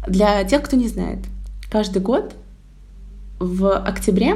Для 0.07 0.43
тех, 0.43 0.63
кто 0.63 0.75
не 0.75 0.87
знает, 0.87 1.19
каждый 1.69 2.01
год 2.01 2.35
в 3.39 3.77
октябре, 3.77 4.35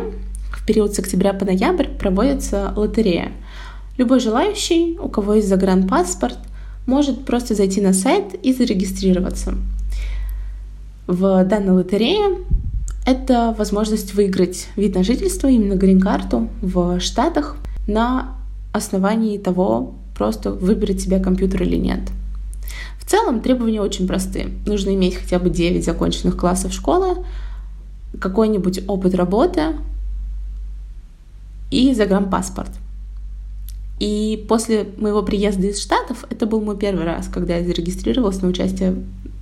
период 0.69 0.93
с 0.93 0.99
октября 0.99 1.33
по 1.33 1.45
ноябрь, 1.45 1.87
проводится 1.87 2.73
лотерея. 2.75 3.31
Любой 3.97 4.19
желающий, 4.19 4.99
у 5.01 5.09
кого 5.09 5.33
есть 5.33 5.47
загранпаспорт, 5.47 6.37
может 6.85 7.25
просто 7.25 7.55
зайти 7.55 7.81
на 7.81 7.91
сайт 7.91 8.35
и 8.43 8.53
зарегистрироваться. 8.53 9.55
В 11.07 11.43
данной 11.45 11.71
лотерее 11.71 12.45
это 13.03 13.55
возможность 13.57 14.13
выиграть 14.13 14.67
вид 14.75 14.93
на 14.93 15.03
жительство, 15.03 15.47
именно 15.47 15.73
грин-карту 15.73 16.49
в 16.61 16.99
Штатах 16.99 17.55
на 17.87 18.35
основании 18.71 19.39
того, 19.39 19.95
просто 20.15 20.51
выберет 20.51 21.01
себе 21.01 21.19
компьютер 21.19 21.63
или 21.63 21.77
нет. 21.77 22.01
В 22.99 23.09
целом 23.09 23.41
требования 23.41 23.81
очень 23.81 24.07
простые. 24.07 24.51
Нужно 24.67 24.93
иметь 24.93 25.15
хотя 25.15 25.39
бы 25.39 25.49
9 25.49 25.83
законченных 25.83 26.37
классов 26.37 26.73
школы, 26.73 27.25
какой-нибудь 28.19 28.81
опыт 28.87 29.15
работы 29.15 29.73
и 31.71 31.93
загранпаспорт. 31.93 32.71
И 33.99 34.45
после 34.47 34.87
моего 34.97 35.23
приезда 35.23 35.67
из 35.67 35.81
Штатов, 35.81 36.25
это 36.29 36.45
был 36.45 36.61
мой 36.61 36.77
первый 36.77 37.05
раз, 37.05 37.27
когда 37.27 37.57
я 37.57 37.65
зарегистрировалась 37.65 38.41
на 38.41 38.47
участие 38.47 38.95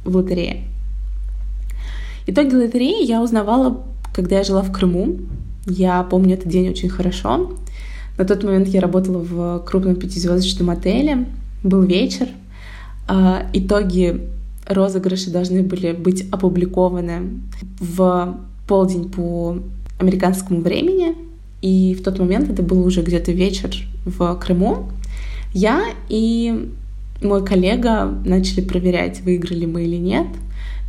в 0.04 0.16
лотерее. 0.16 0.64
Итоги 2.26 2.56
лотереи 2.56 3.06
я 3.06 3.22
узнавала, 3.22 3.84
когда 4.14 4.38
я 4.38 4.44
жила 4.44 4.62
в 4.62 4.72
Крыму. 4.72 5.20
Я 5.68 6.04
помню 6.04 6.34
этот 6.34 6.48
день 6.48 6.70
очень 6.70 6.90
хорошо. 6.90 7.56
На 8.18 8.26
тот 8.26 8.44
момент 8.44 8.68
я 8.68 8.82
работала 8.82 9.20
в 9.20 9.60
крупном 9.60 9.96
пятизвездочном 9.96 10.72
отеле, 10.72 11.28
был 11.64 11.84
вечер, 11.84 12.28
а, 13.08 13.46
итоги 13.54 14.28
розыгрыша 14.66 15.32
должны 15.32 15.64
были 15.64 15.94
быть 15.94 16.28
опубликованы 16.32 17.42
в 17.80 18.38
полдень 18.68 19.10
по 19.10 19.60
американскому 20.00 20.62
времени, 20.62 21.16
и 21.62 21.96
в 21.96 22.04
тот 22.04 22.20
момент, 22.20 22.50
это 22.50 22.64
был 22.64 22.86
уже 22.86 23.02
где-то 23.02 23.32
вечер 23.32 23.72
в 24.06 24.36
Крыму, 24.36 24.90
я 25.54 25.86
и 26.10 26.72
мой 27.22 27.44
коллега 27.44 28.06
начали 28.26 28.62
проверять, 28.62 29.22
выиграли 29.22 29.66
мы 29.66 29.84
или 29.84 29.96
нет. 29.96 30.28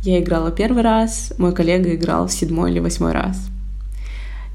Я 0.03 0.19
играла 0.19 0.51
первый 0.51 0.83
раз, 0.83 1.33
мой 1.37 1.53
коллега 1.53 1.93
играл 1.95 2.27
в 2.27 2.31
седьмой 2.31 2.71
или 2.71 2.79
восьмой 2.79 3.11
раз. 3.11 3.49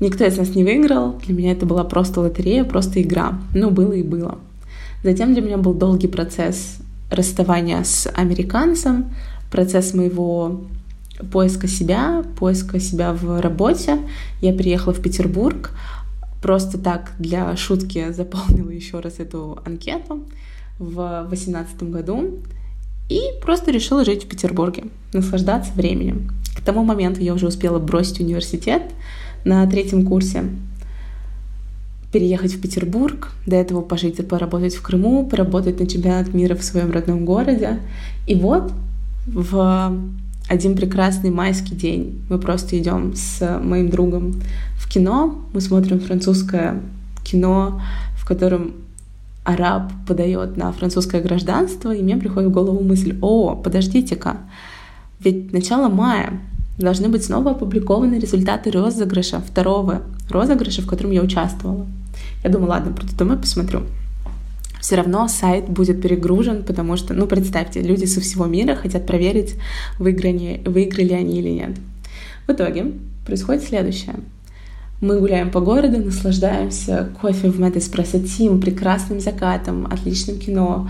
Никто 0.01 0.25
из 0.25 0.37
нас 0.37 0.55
не 0.55 0.65
выиграл. 0.65 1.19
Для 1.25 1.35
меня 1.35 1.53
это 1.53 1.67
была 1.67 1.85
просто 1.85 2.21
лотерея, 2.21 2.65
просто 2.65 3.01
игра. 3.03 3.39
Ну, 3.55 3.71
было 3.71 3.93
и 3.93 4.03
было. 4.03 4.39
Затем 5.03 5.35
для 5.35 5.43
меня 5.43 5.59
был 5.59 5.75
долгий 5.75 6.09
процесс 6.09 6.79
расставания 7.11 7.83
с 7.85 8.09
американцем, 8.15 9.13
процесс 9.51 9.95
моего 9.95 10.63
поиска 11.33 11.69
себя, 11.69 12.25
поиска 12.39 12.81
себя 12.81 13.13
в 13.13 13.41
работе. 13.41 13.99
Я 14.41 14.53
приехала 14.53 14.93
в 14.93 15.01
Петербург, 15.01 15.71
просто 16.45 16.77
так 16.77 17.13
для 17.19 17.57
шутки 17.57 18.13
заполнила 18.13 18.69
еще 18.69 19.01
раз 19.01 19.15
эту 19.19 19.59
анкету 19.65 20.25
в 20.79 21.27
2018 21.31 21.85
году 21.85 22.39
и 23.09 23.21
просто 23.41 23.71
решила 23.71 24.05
жить 24.05 24.25
в 24.25 24.29
Петербурге, 24.29 24.85
наслаждаться 25.15 25.73
временем. 25.73 26.33
К 26.55 26.61
тому 26.61 26.85
моменту 26.85 27.23
я 27.23 27.33
уже 27.33 27.47
успела 27.47 27.79
бросить 27.79 28.21
университет, 28.21 28.83
на 29.47 29.67
третьем 29.67 30.05
курсе 30.07 30.45
переехать 32.13 32.53
в 32.53 32.61
Петербург, 32.61 33.33
до 33.47 33.57
этого 33.57 33.81
пожить 33.81 34.19
и 34.19 34.23
поработать 34.23 34.75
в 34.75 34.83
Крыму, 34.83 35.27
поработать 35.27 35.81
на 35.81 35.87
чемпионат 35.87 36.35
мира 36.35 36.55
в 36.57 36.63
своем 36.63 36.91
родном 36.91 37.25
городе. 37.25 37.81
И 38.27 38.35
вот 38.35 38.71
в 39.27 39.99
один 40.49 40.77
прекрасный 40.77 41.31
майский 41.31 41.75
день 41.75 42.23
мы 42.29 42.39
просто 42.39 42.79
идем 42.79 43.15
с 43.15 43.61
моим 43.63 43.89
другом 43.89 44.41
в 44.77 44.89
кино, 44.89 45.39
мы 45.53 45.61
смотрим 45.61 46.01
французское 46.01 46.81
кино, 47.25 47.81
в 48.17 48.27
котором 48.27 48.73
араб 49.45 49.93
подает 50.07 50.57
на 50.57 50.73
французское 50.73 51.23
гражданство, 51.23 51.95
и 51.95 52.03
мне 52.03 52.17
приходит 52.17 52.51
в 52.51 52.53
голову 52.53 52.83
мысль, 52.83 53.17
о, 53.21 53.55
подождите-ка, 53.55 54.39
ведь 55.21 55.53
начало 55.53 55.89
мая, 55.89 56.41
должны 56.79 57.09
быть 57.09 57.25
снова 57.25 57.53
опубликованы 57.53 58.17
результаты 58.17 58.71
розыгрыша, 58.71 59.41
второго 59.41 60.03
розыгрыша, 60.29 60.83
в 60.83 60.87
котором 60.87 61.13
я 61.13 61.23
участвовала. 61.23 61.87
Я 62.43 62.51
думаю, 62.51 62.71
ладно, 62.71 62.93
приду 62.93 63.15
домой, 63.17 63.39
посмотрю. 63.39 63.83
Все 64.85 64.97
равно 64.97 65.29
сайт 65.29 65.67
будет 65.67 66.03
перегружен, 66.03 66.63
потому 66.63 66.99
что, 66.99 67.15
ну, 67.15 67.27
представьте, 67.27 67.81
люди 67.81 68.05
со 68.05 68.21
всего 68.21 68.45
мира 68.45 68.75
хотят 68.75 69.07
проверить, 69.07 69.55
выиграли, 69.99 70.61
выиграли 70.67 71.15
они 71.15 71.39
или 71.39 71.49
нет. 71.49 71.71
В 72.47 72.53
итоге 72.53 72.93
происходит 73.25 73.63
следующее. 73.63 74.17
Мы 75.01 75.21
гуляем 75.21 75.51
по 75.51 75.63
городу, 75.63 76.05
наслаждаемся 76.05 77.09
кофе 77.19 77.49
в 77.49 77.59
Espresso 77.59 78.23
Team, 78.23 78.61
прекрасным 78.61 79.21
закатом, 79.21 79.87
отличным 79.87 80.39
кино, 80.39 80.87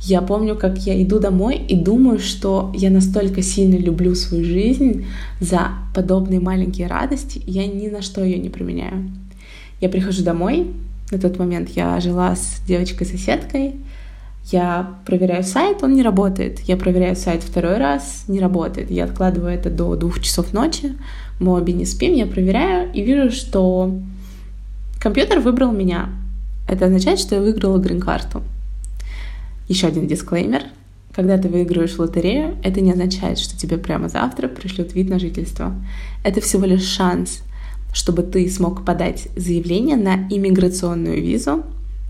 я 0.00 0.20
помню, 0.20 0.56
как 0.56 0.76
я 0.78 1.00
иду 1.00 1.20
домой 1.20 1.58
и 1.58 1.76
думаю, 1.76 2.18
что 2.18 2.72
я 2.74 2.90
настолько 2.90 3.40
сильно 3.42 3.76
люблю 3.76 4.16
свою 4.16 4.44
жизнь 4.44 5.06
за 5.40 5.68
подобные 5.94 6.40
маленькие 6.40 6.88
радости, 6.88 7.40
я 7.46 7.68
ни 7.68 7.86
на 7.86 8.02
что 8.02 8.24
ее 8.24 8.38
не 8.38 8.48
применяю. 8.48 9.12
Я 9.80 9.88
прихожу 9.88 10.24
домой, 10.24 10.72
на 11.10 11.18
тот 11.18 11.38
момент 11.38 11.70
я 11.70 11.98
жила 12.00 12.36
с 12.36 12.60
девочкой-соседкой, 12.66 13.76
я 14.50 14.94
проверяю 15.04 15.44
сайт, 15.44 15.82
он 15.82 15.94
не 15.94 16.02
работает. 16.02 16.60
Я 16.60 16.76
проверяю 16.76 17.16
сайт 17.16 17.42
второй 17.42 17.76
раз, 17.76 18.24
не 18.28 18.40
работает. 18.40 18.90
Я 18.90 19.04
откладываю 19.04 19.52
это 19.52 19.68
до 19.68 19.94
двух 19.94 20.20
часов 20.20 20.54
ночи, 20.54 20.96
мы 21.38 21.52
обе 21.52 21.74
не 21.74 21.84
спим, 21.84 22.14
я 22.14 22.26
проверяю 22.26 22.90
и 22.92 23.02
вижу, 23.02 23.30
что 23.30 23.94
компьютер 25.00 25.40
выбрал 25.40 25.72
меня. 25.72 26.08
Это 26.66 26.86
означает, 26.86 27.18
что 27.18 27.34
я 27.34 27.40
выиграла 27.40 27.78
грин-карту. 27.78 28.42
Еще 29.68 29.86
один 29.86 30.06
дисклеймер. 30.06 30.62
Когда 31.14 31.36
ты 31.36 31.48
выигрываешь 31.48 31.94
в 31.94 31.98
лотерею, 31.98 32.56
это 32.62 32.80
не 32.80 32.92
означает, 32.92 33.38
что 33.38 33.58
тебе 33.58 33.76
прямо 33.76 34.08
завтра 34.08 34.48
пришлют 34.48 34.94
вид 34.94 35.10
на 35.10 35.18
жительство. 35.18 35.74
Это 36.22 36.40
всего 36.40 36.64
лишь 36.64 36.84
шанс, 36.84 37.42
чтобы 37.92 38.22
ты 38.22 38.48
смог 38.50 38.84
подать 38.84 39.28
заявление 39.36 39.96
на 39.96 40.28
иммиграционную 40.28 41.22
визу, 41.22 41.64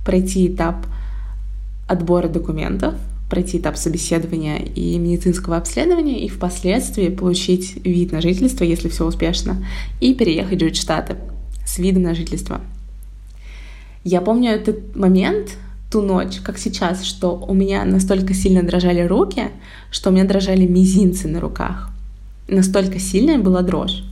пройти 0.05 0.49
этап 0.49 0.87
отбора 1.87 2.29
документов, 2.29 2.95
пройти 3.31 3.59
этап 3.59 3.77
собеседования 3.77 4.59
и 4.59 4.99
медицинского 4.99 5.57
обследования, 5.57 6.25
и 6.25 6.29
впоследствии 6.29 7.09
получить 7.09 7.85
вид 7.85 8.13
на 8.13 8.21
жительство, 8.21 8.65
если 8.65 8.89
все 8.89 9.07
успешно, 9.07 9.65
и 10.01 10.15
переехать 10.15 10.61
жить 10.61 10.77
в 10.77 10.81
Штаты 10.81 11.17
с 11.67 11.79
видом 11.79 12.05
на 12.05 12.15
жительство. 12.15 12.61
Я 14.05 14.21
помню 14.21 14.53
этот 14.53 14.97
момент, 14.97 15.57
ту 15.91 16.03
ночь, 16.03 16.41
как 16.43 16.59
сейчас, 16.59 17.05
что 17.05 17.37
у 17.37 17.55
меня 17.55 17.85
настолько 17.85 18.35
сильно 18.35 18.63
дрожали 18.63 19.01
руки, 19.03 19.45
что 19.91 20.11
у 20.11 20.13
меня 20.13 20.25
дрожали 20.25 20.67
мизинцы 20.67 21.29
на 21.29 21.41
руках. 21.41 21.91
Настолько 22.47 22.99
сильная 22.99 23.39
была 23.39 23.63
дрожь. 23.63 24.05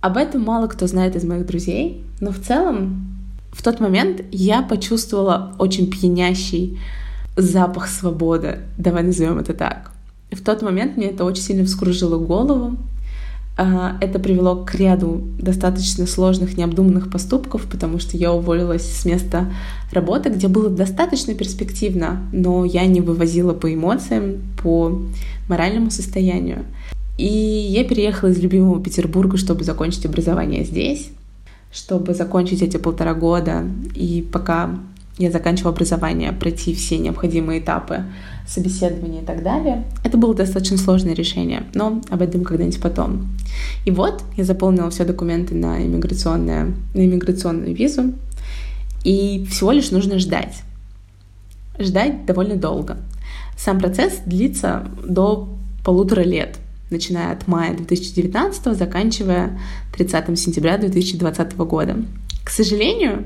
Об 0.00 0.16
этом 0.16 0.42
мало 0.42 0.68
кто 0.68 0.86
знает 0.86 1.16
из 1.16 1.24
моих 1.24 1.46
друзей, 1.46 2.04
но 2.20 2.30
в 2.30 2.38
целом 2.38 3.18
в 3.50 3.62
тот 3.62 3.80
момент 3.80 4.22
я 4.30 4.62
почувствовала 4.62 5.54
очень 5.58 5.90
пьянящий 5.90 6.78
запах 7.36 7.88
свободы, 7.88 8.60
давай 8.76 9.02
назовем 9.02 9.38
это 9.38 9.54
так. 9.54 9.90
В 10.30 10.42
тот 10.42 10.62
момент 10.62 10.96
мне 10.96 11.06
это 11.06 11.24
очень 11.24 11.42
сильно 11.42 11.64
вскружило 11.64 12.18
голову, 12.18 12.76
а, 13.56 13.96
это 14.00 14.20
привело 14.20 14.64
к 14.64 14.72
ряду 14.76 15.22
достаточно 15.36 16.06
сложных, 16.06 16.56
необдуманных 16.56 17.10
поступков, 17.10 17.66
потому 17.68 17.98
что 17.98 18.16
я 18.16 18.32
уволилась 18.32 18.84
с 18.84 19.04
места 19.04 19.52
работы, 19.90 20.28
где 20.28 20.46
было 20.46 20.70
достаточно 20.70 21.34
перспективно, 21.34 22.20
но 22.32 22.64
я 22.64 22.86
не 22.86 23.00
вывозила 23.00 23.54
по 23.54 23.72
эмоциям, 23.74 24.42
по 24.62 25.02
моральному 25.48 25.90
состоянию. 25.90 26.66
И 27.18 27.26
я 27.26 27.84
переехала 27.84 28.30
из 28.30 28.38
любимого 28.38 28.80
Петербурга, 28.80 29.36
чтобы 29.36 29.64
закончить 29.64 30.06
образование 30.06 30.64
здесь, 30.64 31.10
чтобы 31.72 32.14
закончить 32.14 32.62
эти 32.62 32.76
полтора 32.76 33.12
года. 33.12 33.64
И 33.94 34.26
пока 34.32 34.78
я 35.18 35.32
заканчивала 35.32 35.72
образование, 35.72 36.32
пройти 36.32 36.72
все 36.74 36.96
необходимые 36.96 37.60
этапы 37.60 38.04
собеседования 38.46 39.22
и 39.22 39.24
так 39.24 39.42
далее. 39.42 39.84
Это 40.04 40.16
было 40.16 40.32
достаточно 40.32 40.78
сложное 40.78 41.12
решение, 41.12 41.64
но 41.74 42.00
об 42.08 42.22
этом 42.22 42.44
когда-нибудь 42.44 42.80
потом. 42.80 43.26
И 43.84 43.90
вот 43.90 44.22
я 44.36 44.44
заполнила 44.44 44.88
все 44.90 45.04
документы 45.04 45.56
на, 45.56 45.84
иммиграционную, 45.84 46.76
на 46.94 47.04
иммиграционную 47.04 47.74
визу, 47.74 48.14
и 49.02 49.44
всего 49.50 49.72
лишь 49.72 49.90
нужно 49.90 50.20
ждать. 50.20 50.62
Ждать 51.80 52.24
довольно 52.24 52.54
долго. 52.54 52.96
Сам 53.56 53.80
процесс 53.80 54.20
длится 54.24 54.86
до 55.04 55.48
полутора 55.84 56.22
лет, 56.22 56.58
начиная 56.90 57.32
от 57.32 57.46
мая 57.46 57.74
2019, 57.74 58.76
заканчивая 58.76 59.58
30 59.92 60.38
сентября 60.38 60.78
2020 60.78 61.56
года. 61.56 61.96
К 62.44 62.50
сожалению, 62.50 63.24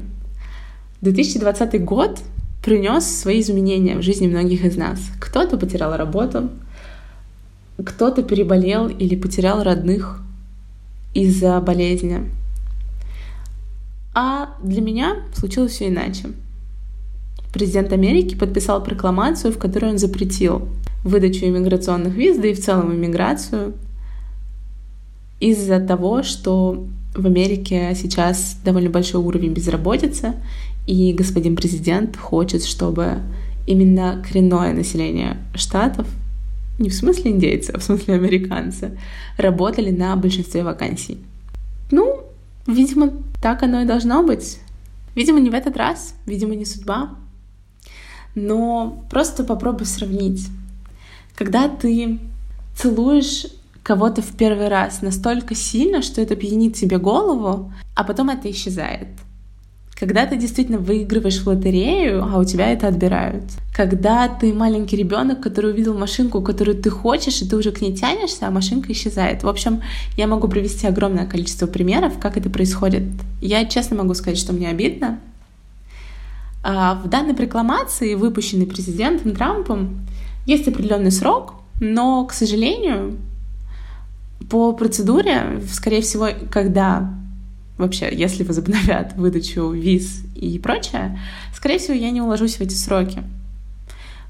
2020 1.00 1.84
год 1.84 2.20
принес 2.62 3.04
свои 3.04 3.40
изменения 3.40 3.96
в 3.96 4.02
жизни 4.02 4.26
многих 4.26 4.64
из 4.64 4.76
нас. 4.76 5.00
Кто-то 5.20 5.58
потерял 5.58 5.96
работу, 5.96 6.50
кто-то 7.84 8.22
переболел 8.22 8.88
или 8.88 9.16
потерял 9.16 9.62
родных 9.62 10.20
из-за 11.14 11.60
болезни. 11.60 12.30
А 14.14 14.54
для 14.62 14.80
меня 14.80 15.22
случилось 15.34 15.72
все 15.72 15.88
иначе. 15.88 16.28
Президент 17.52 17.92
Америки 17.92 18.34
подписал 18.34 18.82
прокламацию, 18.82 19.52
в 19.52 19.58
которой 19.58 19.90
он 19.90 19.98
запретил 19.98 20.68
выдачу 21.04 21.44
иммиграционных 21.44 22.14
виз, 22.14 22.38
да 22.38 22.48
и 22.48 22.54
в 22.54 22.60
целом 22.60 22.94
иммиграцию, 22.94 23.74
из-за 25.40 25.80
того, 25.80 26.22
что 26.22 26.86
в 27.14 27.26
Америке 27.26 27.92
сейчас 27.94 28.56
довольно 28.64 28.88
большой 28.88 29.20
уровень 29.20 29.52
безработицы, 29.52 30.34
и 30.86 31.12
господин 31.12 31.56
президент 31.56 32.16
хочет, 32.16 32.64
чтобы 32.64 33.18
именно 33.66 34.24
коренное 34.26 34.72
население 34.72 35.36
штатов, 35.54 36.06
не 36.78 36.88
в 36.88 36.94
смысле 36.94 37.32
индейцы, 37.32 37.70
а 37.70 37.78
в 37.78 37.82
смысле 37.82 38.14
американцы, 38.14 38.98
работали 39.36 39.90
на 39.90 40.16
большинстве 40.16 40.64
вакансий. 40.64 41.18
Ну, 41.90 42.24
видимо, 42.66 43.12
так 43.40 43.62
оно 43.62 43.82
и 43.82 43.86
должно 43.86 44.22
быть. 44.22 44.58
Видимо, 45.14 45.40
не 45.40 45.50
в 45.50 45.54
этот 45.54 45.76
раз, 45.76 46.14
видимо, 46.26 46.54
не 46.54 46.64
судьба. 46.64 47.10
Но 48.34 49.04
просто 49.10 49.44
попробуй 49.44 49.86
сравнить. 49.86 50.48
Когда 51.36 51.68
ты 51.68 52.18
целуешь 52.76 53.46
кого-то 53.82 54.22
в 54.22 54.36
первый 54.36 54.68
раз 54.68 55.02
настолько 55.02 55.54
сильно, 55.54 56.02
что 56.02 56.20
это 56.20 56.36
пьянит 56.36 56.74
тебе 56.74 56.98
голову, 56.98 57.72
а 57.94 58.04
потом 58.04 58.30
это 58.30 58.50
исчезает— 58.50 59.08
когда 60.02 60.26
ты 60.26 60.36
действительно 60.36 60.78
выигрываешь 60.78 61.38
в 61.38 61.46
лотерею, 61.46 62.24
а 62.24 62.40
у 62.40 62.44
тебя 62.44 62.72
это 62.72 62.88
отбирают. 62.88 63.44
Когда 63.72 64.26
ты 64.26 64.52
маленький 64.52 64.96
ребенок, 64.96 65.40
который 65.40 65.70
увидел 65.70 65.96
машинку, 65.96 66.42
которую 66.42 66.76
ты 66.76 66.90
хочешь, 66.90 67.40
и 67.40 67.48
ты 67.48 67.54
уже 67.54 67.70
к 67.70 67.80
ней 67.80 67.94
тянешься, 67.94 68.48
а 68.48 68.50
машинка 68.50 68.92
исчезает. 68.92 69.44
В 69.44 69.48
общем, 69.48 69.80
я 70.16 70.26
могу 70.26 70.48
привести 70.48 70.88
огромное 70.88 71.24
количество 71.24 71.68
примеров, 71.68 72.18
как 72.18 72.36
это 72.36 72.50
происходит. 72.50 73.04
Я 73.40 73.64
честно 73.64 73.94
могу 73.94 74.14
сказать, 74.14 74.40
что 74.40 74.52
мне 74.52 74.70
обидно. 74.70 75.20
А 76.62 76.94
в 76.94 77.08
данной 77.08 77.34
прокламации, 77.34 78.14
выпущенной 78.14 78.66
президентом 78.66 79.34
Трампом, 79.34 80.06
есть 80.46 80.68
определенный 80.68 81.10
срок, 81.10 81.54
но, 81.80 82.24
к 82.24 82.32
сожалению, 82.32 83.18
по 84.48 84.72
процедуре, 84.72 85.60
скорее 85.70 86.02
всего, 86.02 86.28
когда 86.50 87.12
вообще, 87.78 88.14
если 88.14 88.44
возобновят 88.44 89.14
выдачу 89.16 89.70
виз 89.70 90.22
и 90.36 90.58
прочее, 90.58 91.18
скорее 91.54 91.78
всего, 91.78 91.94
я 91.94 92.10
не 92.10 92.20
уложусь 92.20 92.56
в 92.56 92.60
эти 92.60 92.74
сроки. 92.74 93.22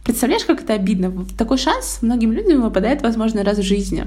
Представляешь, 0.04 0.44
как 0.44 0.62
это 0.62 0.74
обидно? 0.74 1.12
Такой 1.36 1.58
шанс 1.58 1.98
многим 2.02 2.32
людям 2.32 2.62
выпадает, 2.62 3.02
возможно, 3.02 3.44
раз 3.44 3.58
в 3.58 3.62
жизни. 3.62 4.06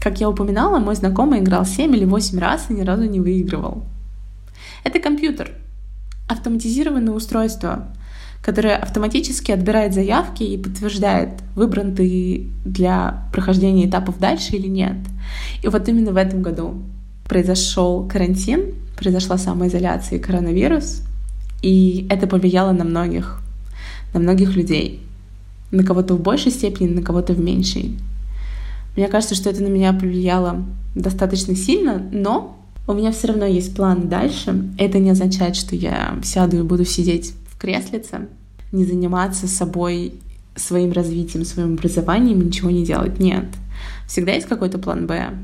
Как 0.00 0.20
я 0.20 0.30
упоминала, 0.30 0.78
мой 0.78 0.94
знакомый 0.94 1.40
играл 1.40 1.66
7 1.66 1.94
или 1.94 2.04
8 2.04 2.38
раз 2.38 2.66
и 2.70 2.74
ни 2.74 2.82
разу 2.82 3.04
не 3.04 3.20
выигрывал. 3.20 3.82
Это 4.84 4.98
компьютер, 5.00 5.50
автоматизированное 6.28 7.12
устройство, 7.12 7.88
которое 8.42 8.76
автоматически 8.76 9.50
отбирает 9.52 9.94
заявки 9.94 10.42
и 10.42 10.56
подтверждает, 10.56 11.30
выбран 11.54 11.94
ты 11.94 12.46
для 12.64 13.28
прохождения 13.32 13.88
этапов 13.88 14.18
дальше 14.18 14.56
или 14.56 14.68
нет. 14.68 14.96
И 15.62 15.68
вот 15.68 15.88
именно 15.88 16.12
в 16.12 16.16
этом 16.16 16.42
году 16.42 16.82
произошел 17.24 18.06
карантин, 18.08 18.74
произошла 18.96 19.36
самоизоляция 19.36 20.18
и 20.18 20.22
коронавирус, 20.22 21.02
и 21.62 22.06
это 22.10 22.26
повлияло 22.26 22.72
на 22.72 22.84
многих, 22.84 23.40
на 24.14 24.20
многих 24.20 24.54
людей. 24.54 25.02
На 25.72 25.82
кого-то 25.82 26.14
в 26.14 26.20
большей 26.20 26.52
степени, 26.52 26.88
на 26.88 27.02
кого-то 27.02 27.32
в 27.32 27.40
меньшей. 27.40 27.98
Мне 28.96 29.08
кажется, 29.08 29.34
что 29.34 29.50
это 29.50 29.62
на 29.62 29.68
меня 29.68 29.92
повлияло 29.92 30.64
достаточно 30.94 31.56
сильно, 31.56 32.00
но 32.12 32.56
у 32.86 32.92
меня 32.92 33.12
все 33.12 33.28
равно 33.28 33.46
есть 33.46 33.74
план 33.74 34.08
дальше. 34.08 34.70
Это 34.78 34.98
не 34.98 35.10
означает, 35.10 35.56
что 35.56 35.74
я 35.74 36.18
сяду 36.22 36.58
и 36.58 36.62
буду 36.62 36.84
сидеть 36.84 37.34
в 37.50 37.58
креслице, 37.58 38.28
не 38.72 38.84
заниматься 38.84 39.48
собой, 39.48 40.14
своим 40.54 40.92
развитием, 40.92 41.44
своим 41.44 41.74
образованием, 41.74 42.40
ничего 42.40 42.70
не 42.70 42.84
делать. 42.84 43.18
Нет. 43.18 43.46
Всегда 44.06 44.32
есть 44.32 44.46
какой-то 44.46 44.78
план 44.78 45.06
Б. 45.06 45.34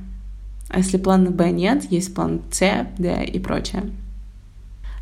А 0.68 0.78
если 0.78 0.96
плана 0.96 1.31
Б 1.31 1.50
нет, 1.50 1.90
есть 1.90 2.14
план 2.14 2.40
С, 2.50 2.87
Д 2.98 3.24
и 3.24 3.38
прочее. 3.38 3.90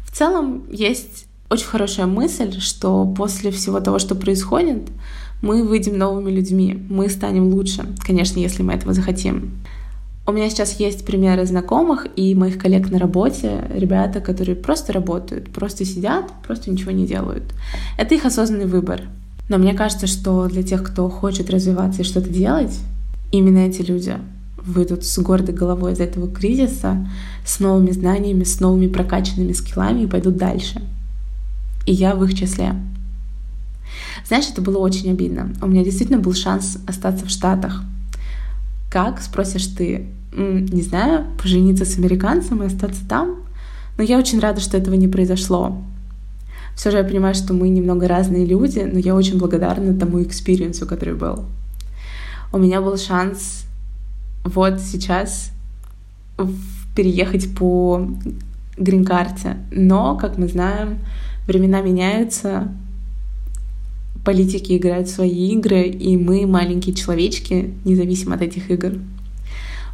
В 0.05 0.17
целом 0.17 0.65
есть 0.71 1.27
очень 1.49 1.67
хорошая 1.67 2.07
мысль, 2.07 2.59
что 2.61 3.07
после 3.17 3.51
всего 3.51 3.81
того, 3.81 3.99
что 3.99 4.15
происходит, 4.15 4.89
мы 5.43 5.63
выйдем 5.63 5.97
новыми 5.97 6.31
людьми, 6.31 6.87
мы 6.91 7.09
станем 7.09 7.49
лучше, 7.49 7.87
конечно, 8.05 8.39
если 8.39 8.63
мы 8.63 8.75
этого 8.75 8.93
захотим. 8.93 9.53
У 10.31 10.33
меня 10.33 10.49
сейчас 10.49 10.79
есть 10.79 11.05
примеры 11.05 11.45
знакомых 11.45 12.07
и 12.15 12.37
моих 12.37 12.57
коллег 12.57 12.89
на 12.89 13.01
работе, 13.01 13.65
ребята, 13.75 14.21
которые 14.21 14.55
просто 14.55 14.93
работают, 14.93 15.51
просто 15.51 15.85
сидят, 15.85 16.31
просто 16.47 16.71
ничего 16.71 16.93
не 16.93 17.05
делают. 17.05 17.43
Это 17.99 18.15
их 18.15 18.25
осознанный 18.25 18.67
выбор. 18.67 19.03
Но 19.49 19.59
мне 19.59 19.75
кажется, 19.75 20.07
что 20.07 20.47
для 20.47 20.63
тех, 20.63 20.85
кто 20.85 21.11
хочет 21.11 21.51
развиваться 21.51 22.03
и 22.03 22.05
что-то 22.05 22.29
делать, 22.29 22.79
именно 23.33 23.59
эти 23.59 23.83
люди 23.83 24.19
выйдут 24.57 25.05
с 25.05 25.19
гордой 25.19 25.53
головой 25.53 25.95
из 25.95 25.99
этого 25.99 26.31
кризиса, 26.31 27.05
с 27.45 27.59
новыми 27.59 27.91
знаниями, 27.91 28.45
с 28.45 28.61
новыми 28.61 28.87
прокачанными 28.87 29.51
скиллами 29.51 30.03
и 30.03 30.07
пойдут 30.07 30.37
дальше. 30.37 30.81
И 31.87 31.93
я 31.93 32.15
в 32.15 32.23
их 32.23 32.35
числе. 32.39 32.77
Знаешь, 34.29 34.49
это 34.49 34.63
было 34.63 34.79
очень 34.79 35.11
обидно. 35.11 35.53
У 35.61 35.67
меня 35.67 35.83
действительно 35.83 36.21
был 36.21 36.35
шанс 36.35 36.79
остаться 36.87 37.27
в 37.27 37.31
Штатах. 37.31 37.83
Как, 38.91 39.21
спросишь 39.21 39.67
ты, 39.67 40.07
не 40.33 40.83
знаю, 40.83 41.27
пожениться 41.41 41.85
с 41.85 41.99
американцем 41.99 42.63
и 42.63 42.67
остаться 42.67 43.07
там? 43.09 43.37
Но 43.97 44.05
я 44.05 44.19
очень 44.19 44.41
рада, 44.41 44.61
что 44.61 44.77
этого 44.77 44.95
не 44.95 45.09
произошло. 45.09 45.83
Все 46.77 46.91
же 46.91 46.99
я 46.99 47.05
понимаю, 47.05 47.35
что 47.35 47.53
мы 47.53 47.69
немного 47.69 48.09
разные 48.09 48.47
люди, 48.47 48.79
но 48.81 48.99
я 48.99 49.15
очень 49.15 49.39
благодарна 49.39 49.99
тому 49.99 50.23
experience 50.23 50.76
у, 50.76 50.87
который 50.87 51.15
был. 51.15 51.45
У 52.53 52.59
меня 52.59 52.81
был 52.81 52.97
шанс 52.97 53.67
вот 54.45 54.81
сейчас 54.81 55.53
переехать 56.97 57.55
по 57.55 58.09
грин-карте. 58.77 59.59
Но, 59.71 60.17
как 60.17 60.39
мы 60.39 60.49
знаем, 60.49 60.99
времена 61.47 61.83
меняются, 61.83 62.69
политики 64.25 64.77
играют 64.77 65.09
свои 65.09 65.53
игры, 65.53 65.83
и 65.83 66.17
мы, 66.17 66.47
маленькие 66.47 66.95
человечки, 66.95 67.75
независимо 67.85 68.37
от 68.37 68.43
этих 68.43 68.71
игр. 68.71 68.95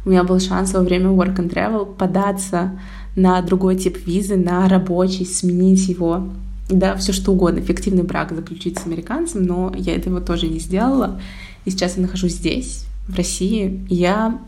У 0.05 0.09
меня 0.09 0.23
был 0.23 0.39
шанс 0.39 0.73
во 0.73 0.81
время 0.81 1.09
work 1.09 1.37
and 1.37 1.53
travel 1.53 1.85
податься 1.95 2.79
на 3.15 3.41
другой 3.41 3.75
тип 3.75 3.97
визы, 4.05 4.35
на 4.35 4.67
рабочий, 4.69 5.25
сменить 5.25 5.87
его. 5.87 6.29
Да, 6.69 6.95
все 6.95 7.13
что 7.13 7.31
угодно, 7.31 7.61
фиктивный 7.61 8.03
брак 8.03 8.33
заключить 8.33 8.77
с 8.77 8.85
американцем, 8.85 9.43
но 9.43 9.73
я 9.75 9.95
этого 9.95 10.21
тоже 10.21 10.47
не 10.47 10.59
сделала. 10.59 11.19
И 11.65 11.71
сейчас 11.71 11.95
я 11.95 12.03
нахожусь 12.03 12.33
здесь, 12.35 12.85
в 13.07 13.15
России, 13.15 13.85
и 13.89 13.95
я, 13.95 14.39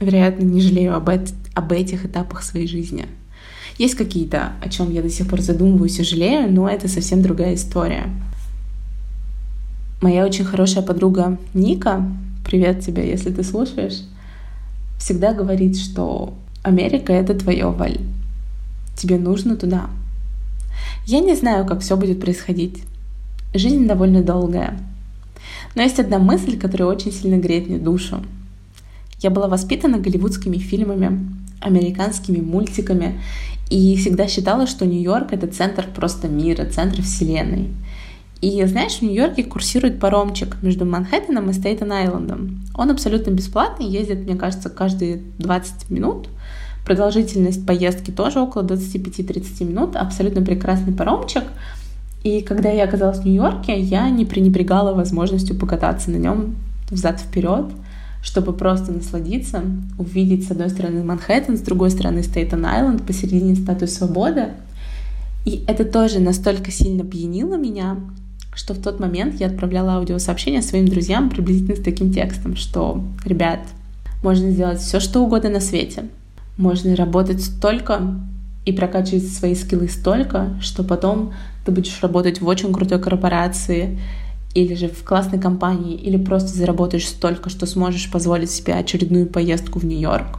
вероятно, 0.00 0.44
не 0.44 0.60
жалею 0.60 0.96
об, 0.96 1.08
эт- 1.08 1.34
об 1.54 1.72
этих 1.72 2.04
этапах 2.04 2.42
своей 2.42 2.66
жизни. 2.66 3.06
Есть 3.78 3.94
какие-то, 3.94 4.52
о 4.60 4.68
чем 4.68 4.90
я 4.90 5.02
до 5.02 5.10
сих 5.10 5.28
пор 5.28 5.40
задумываюсь 5.40 5.98
и 5.98 6.04
жалею, 6.04 6.52
но 6.52 6.68
это 6.68 6.88
совсем 6.88 7.22
другая 7.22 7.54
история. 7.54 8.10
Моя 10.00 10.24
очень 10.24 10.44
хорошая 10.44 10.82
подруга 10.84 11.38
Ника, 11.54 12.04
привет 12.44 12.80
тебе, 12.80 13.08
если 13.08 13.30
ты 13.30 13.42
слушаешь, 13.44 14.02
всегда 15.02 15.32
говорит, 15.32 15.76
что 15.76 16.34
Америка— 16.62 17.12
это 17.14 17.34
твое, 17.34 17.68
Валь. 17.70 17.98
Тебе 18.96 19.18
нужно 19.18 19.56
туда. 19.56 19.90
Я 21.06 21.18
не 21.18 21.34
знаю, 21.34 21.66
как 21.66 21.80
все 21.80 21.96
будет 21.96 22.20
происходить. 22.20 22.84
Жизнь 23.52 23.86
довольно 23.88 24.22
долгая. 24.22 24.78
Но 25.74 25.82
есть 25.82 25.98
одна 25.98 26.18
мысль, 26.18 26.56
которая 26.56 26.88
очень 26.88 27.12
сильно 27.12 27.36
греет 27.36 27.68
мне 27.68 27.78
душу. 27.78 28.22
Я 29.18 29.30
была 29.30 29.48
воспитана 29.48 29.98
голливудскими 29.98 30.58
фильмами, 30.58 31.20
американскими 31.60 32.38
мультиками 32.38 33.20
и 33.70 33.96
всегда 33.96 34.28
считала, 34.28 34.68
что 34.68 34.86
Нью-Йорк— 34.86 35.28
это 35.32 35.48
центр 35.48 35.86
просто 35.92 36.28
мира, 36.28 36.64
центр 36.66 37.02
вселенной. 37.02 37.70
И 38.42 38.64
знаешь, 38.66 38.98
в 38.98 39.02
Нью-Йорке 39.02 39.44
курсирует 39.44 40.00
паромчик 40.00 40.60
между 40.62 40.84
Манхэттеном 40.84 41.48
и 41.50 41.52
Стейтен-Айлендом. 41.52 42.58
Он 42.74 42.90
абсолютно 42.90 43.30
бесплатный, 43.30 43.86
ездит, 43.86 44.24
мне 44.24 44.34
кажется, 44.34 44.68
каждые 44.68 45.22
20 45.38 45.90
минут. 45.90 46.28
Продолжительность 46.84 47.64
поездки 47.64 48.10
тоже 48.10 48.40
около 48.40 48.62
25-30 48.62 49.64
минут. 49.64 49.94
Абсолютно 49.94 50.42
прекрасный 50.42 50.92
паромчик. 50.92 51.44
И 52.24 52.40
когда 52.42 52.68
я 52.68 52.82
оказалась 52.82 53.20
в 53.20 53.24
Нью-Йорке, 53.24 53.78
я 53.78 54.10
не 54.10 54.24
пренебрегала 54.24 54.92
возможностью 54.92 55.56
покататься 55.56 56.10
на 56.10 56.16
нем 56.16 56.56
взад-вперед, 56.90 57.66
чтобы 58.24 58.52
просто 58.54 58.90
насладиться, 58.90 59.62
увидеть 59.98 60.48
с 60.48 60.50
одной 60.50 60.70
стороны 60.70 61.04
Манхэттен, 61.04 61.56
с 61.56 61.60
другой 61.60 61.90
стороны 61.90 62.24
Стейтен-Айленд, 62.24 63.06
посередине 63.06 63.54
статуи 63.54 63.86
свободы. 63.86 64.48
И 65.44 65.64
это 65.68 65.84
тоже 65.84 66.18
настолько 66.18 66.72
сильно 66.72 67.04
пьянило 67.04 67.56
меня, 67.56 67.98
что 68.54 68.74
в 68.74 68.82
тот 68.82 69.00
момент 69.00 69.40
я 69.40 69.46
отправляла 69.46 69.94
аудиосообщение 69.94 70.62
своим 70.62 70.86
друзьям 70.86 71.30
приблизительно 71.30 71.76
с 71.76 71.80
таким 71.82 72.12
текстом, 72.12 72.56
что, 72.56 73.02
ребят, 73.24 73.60
можно 74.22 74.50
сделать 74.50 74.80
все, 74.80 75.00
что 75.00 75.20
угодно 75.20 75.50
на 75.50 75.60
свете. 75.60 76.04
Можно 76.56 76.94
работать 76.94 77.42
столько 77.42 78.14
и 78.64 78.72
прокачивать 78.72 79.26
свои 79.26 79.54
скиллы 79.54 79.88
столько, 79.88 80.50
что 80.60 80.84
потом 80.84 81.32
ты 81.64 81.72
будешь 81.72 82.00
работать 82.02 82.40
в 82.40 82.46
очень 82.46 82.72
крутой 82.72 83.00
корпорации 83.00 83.98
или 84.54 84.74
же 84.74 84.88
в 84.88 85.02
классной 85.02 85.40
компании, 85.40 85.96
или 85.96 86.18
просто 86.18 86.50
заработаешь 86.50 87.08
столько, 87.08 87.48
что 87.48 87.64
сможешь 87.66 88.10
позволить 88.10 88.50
себе 88.50 88.74
очередную 88.74 89.26
поездку 89.26 89.78
в 89.78 89.84
Нью-Йорк. 89.84 90.38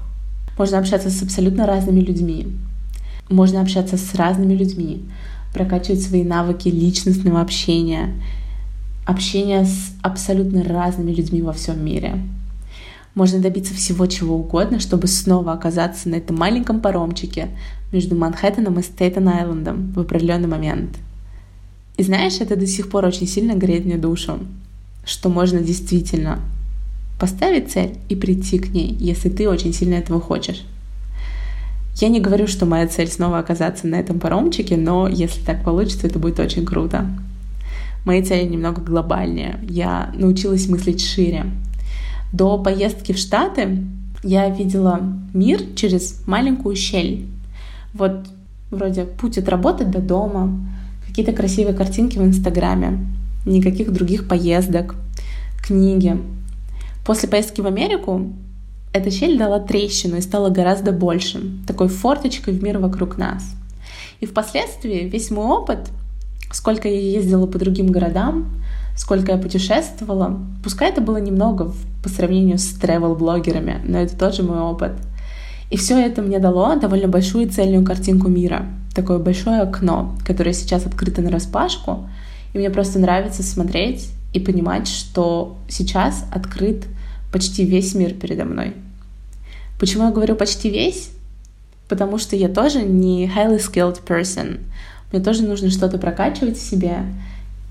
Можно 0.58 0.78
общаться 0.78 1.10
с 1.10 1.24
абсолютно 1.24 1.66
разными 1.66 2.00
людьми. 2.00 2.48
Можно 3.30 3.62
общаться 3.62 3.98
с 3.98 4.14
разными 4.14 4.54
людьми 4.54 5.04
прокачивать 5.54 6.02
свои 6.02 6.24
навыки 6.24 6.70
личностного 6.70 7.42
общения, 7.42 8.14
общения 9.06 9.66
с 9.66 9.92
абсолютно 10.02 10.64
разными 10.64 11.12
людьми 11.12 11.42
во 11.42 11.54
всем 11.54 11.84
мире. 11.84 12.20
Можно 13.16 13.40
добиться 13.40 13.76
всего 13.76 14.08
чего 14.08 14.36
угодно, 14.36 14.80
чтобы 14.80 15.08
снова 15.08 15.54
оказаться 15.54 16.10
на 16.10 16.16
этом 16.16 16.36
маленьком 16.36 16.80
паромчике 16.80 17.50
между 17.92 18.16
Манхэттеном 18.16 18.80
и 18.80 18.82
Стейтен-Айлендом 18.82 19.94
в 19.94 20.00
определенный 20.00 20.48
момент. 20.48 20.98
И 21.96 22.04
знаешь, 22.04 22.42
это 22.42 22.56
до 22.56 22.66
сих 22.66 22.90
пор 22.90 23.06
очень 23.06 23.28
сильно 23.28 23.54
греет 23.54 23.86
мне 23.86 23.98
душу, 23.98 24.40
что 25.06 25.30
можно 25.30 25.60
действительно 25.60 26.40
поставить 27.20 27.72
цель 27.72 27.98
и 28.10 28.16
прийти 28.16 28.58
к 28.58 28.70
ней, 28.70 28.98
если 29.00 29.30
ты 29.30 29.48
очень 29.48 29.74
сильно 29.74 29.94
этого 29.94 30.20
хочешь. 30.20 30.64
Я 31.96 32.10
не 32.10 32.20
говорю, 32.20 32.48
что 32.48 32.66
моя 32.66 32.88
цель 32.88 33.08
снова 33.08 33.40
оказаться 33.40 33.88
на 33.88 33.96
этом 33.96 34.20
паромчике, 34.20 34.78
но 34.78 35.08
если 35.08 35.42
так 35.42 35.64
получится, 35.64 36.08
это 36.08 36.20
будет 36.20 36.40
очень 36.40 36.66
круто. 36.66 37.06
Мои 38.06 38.22
цели 38.24 38.48
немного 38.48 38.82
глобальнее. 38.82 39.60
Я 39.70 40.12
научилась 40.16 40.68
мыслить 40.68 41.04
шире. 41.04 41.46
До 42.34 42.58
поездки 42.58 43.14
в 43.14 43.18
Штаты 43.18 43.84
я 44.24 44.50
видела 44.50 45.02
мир 45.34 45.62
через 45.76 46.26
маленькую 46.26 46.76
щель. 46.76 47.28
Вот 47.94 48.26
вроде 48.72 49.06
путь 49.06 49.38
от 49.38 49.48
работы 49.48 49.86
до 49.86 50.00
дома, 50.00 50.52
какие-то 51.08 51.32
красивые 51.32 51.76
картинки 51.76 52.18
в 52.18 52.24
Инстаграме, 52.24 53.06
никаких 53.46 53.92
других 53.94 54.28
поездок, 54.28 54.96
книги. 55.62 56.18
После 57.06 57.30
поездки 57.30 57.62
в 57.62 57.68
Америку 57.68 58.34
эта 58.94 59.10
щель 59.10 59.38
дала 59.38 59.60
трещину 59.60 60.18
и 60.18 60.22
стала 60.22 60.50
гораздо 60.50 60.92
больше, 60.92 61.42
такой 61.68 61.88
форточкой 61.88 62.54
в 62.54 62.64
мир 62.64 62.78
вокруг 62.78 63.18
нас. 63.18 63.44
И 64.20 64.26
впоследствии 64.26 65.10
весь 65.10 65.32
мой 65.32 65.48
опыт, 65.48 65.90
сколько 66.52 66.88
я 66.88 67.00
ездила 67.00 67.48
по 67.48 67.58
другим 67.58 67.88
городам, 67.88 68.62
сколько 68.96 69.32
я 69.32 69.40
путешествовала, 69.40 70.40
пускай 70.64 70.92
это 70.92 71.02
было 71.02 71.18
немного 71.18 71.74
по 72.04 72.10
сравнению 72.10 72.60
с 72.60 72.80
travel-блогерами, 72.80 73.82
но 73.84 73.98
это 73.98 74.16
тоже 74.16 74.44
мой 74.44 74.60
опыт. 74.60 74.94
И 75.72 75.78
все 75.78 75.98
это 75.98 76.22
мне 76.22 76.38
дало 76.38 76.76
довольно 76.76 77.08
большую 77.08 77.50
цельную 77.50 77.84
картинку 77.84 78.30
мира, 78.30 78.68
такое 78.94 79.18
большое 79.18 79.62
окно, 79.62 80.16
которое 80.24 80.54
сейчас 80.54 80.86
открыто 80.86 81.24
на 81.24 81.32
распашку, 81.32 82.08
и 82.54 82.60
мне 82.60 82.70
просто 82.70 83.00
нравится 83.00 83.42
смотреть 83.42 84.12
и 84.34 84.40
понимать, 84.40 84.88
что 84.88 85.58
сейчас 85.68 86.26
открыт 86.32 86.86
почти 87.32 87.66
весь 87.66 87.96
мир 87.96 88.14
передо 88.14 88.46
мной. 88.46 88.76
Почему 89.80 90.06
я 90.06 90.12
говорю 90.12 90.36
почти 90.36 90.70
весь? 90.70 91.10
Потому 91.90 92.18
что 92.18 92.36
я 92.36 92.50
тоже 92.50 92.84
не 92.84 93.28
highly 93.28 93.60
skilled 93.60 94.04
person. 94.06 94.62
Мне 95.12 95.22
тоже 95.22 95.44
нужно 95.44 95.70
что-то 95.70 95.98
прокачивать 95.98 96.58
в 96.58 96.62
себе 96.62 97.04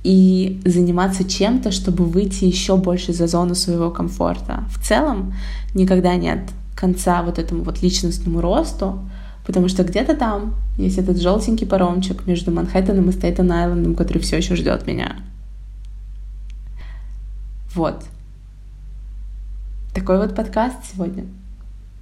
и 0.04 0.60
заниматься 0.64 1.24
чем-то, 1.24 1.70
чтобы 1.70 2.04
выйти 2.04 2.44
еще 2.44 2.76
больше 2.76 3.12
за 3.12 3.26
зону 3.26 3.54
своего 3.54 3.90
комфорта. 3.90 4.64
В 4.70 4.84
целом 4.84 5.34
никогда 5.74 6.16
нет 6.16 6.40
конца 6.74 7.22
вот 7.22 7.38
этому 7.38 7.62
вот 7.62 7.82
личностному 7.82 8.40
росту, 8.40 8.98
потому 9.46 9.68
что 9.68 9.84
где-то 9.84 10.16
там 10.16 10.54
есть 10.76 10.98
этот 10.98 11.20
желтенький 11.20 11.66
паромчик 11.66 12.26
между 12.26 12.50
Манхэттеном 12.50 13.10
и 13.10 13.12
Стейтен-Айлендом, 13.12 13.94
который 13.94 14.18
все 14.18 14.36
еще 14.36 14.56
ждет 14.56 14.86
меня. 14.86 15.16
Вот. 17.74 18.04
Такой 19.94 20.18
вот 20.18 20.34
подкаст 20.34 20.78
сегодня. 20.92 21.24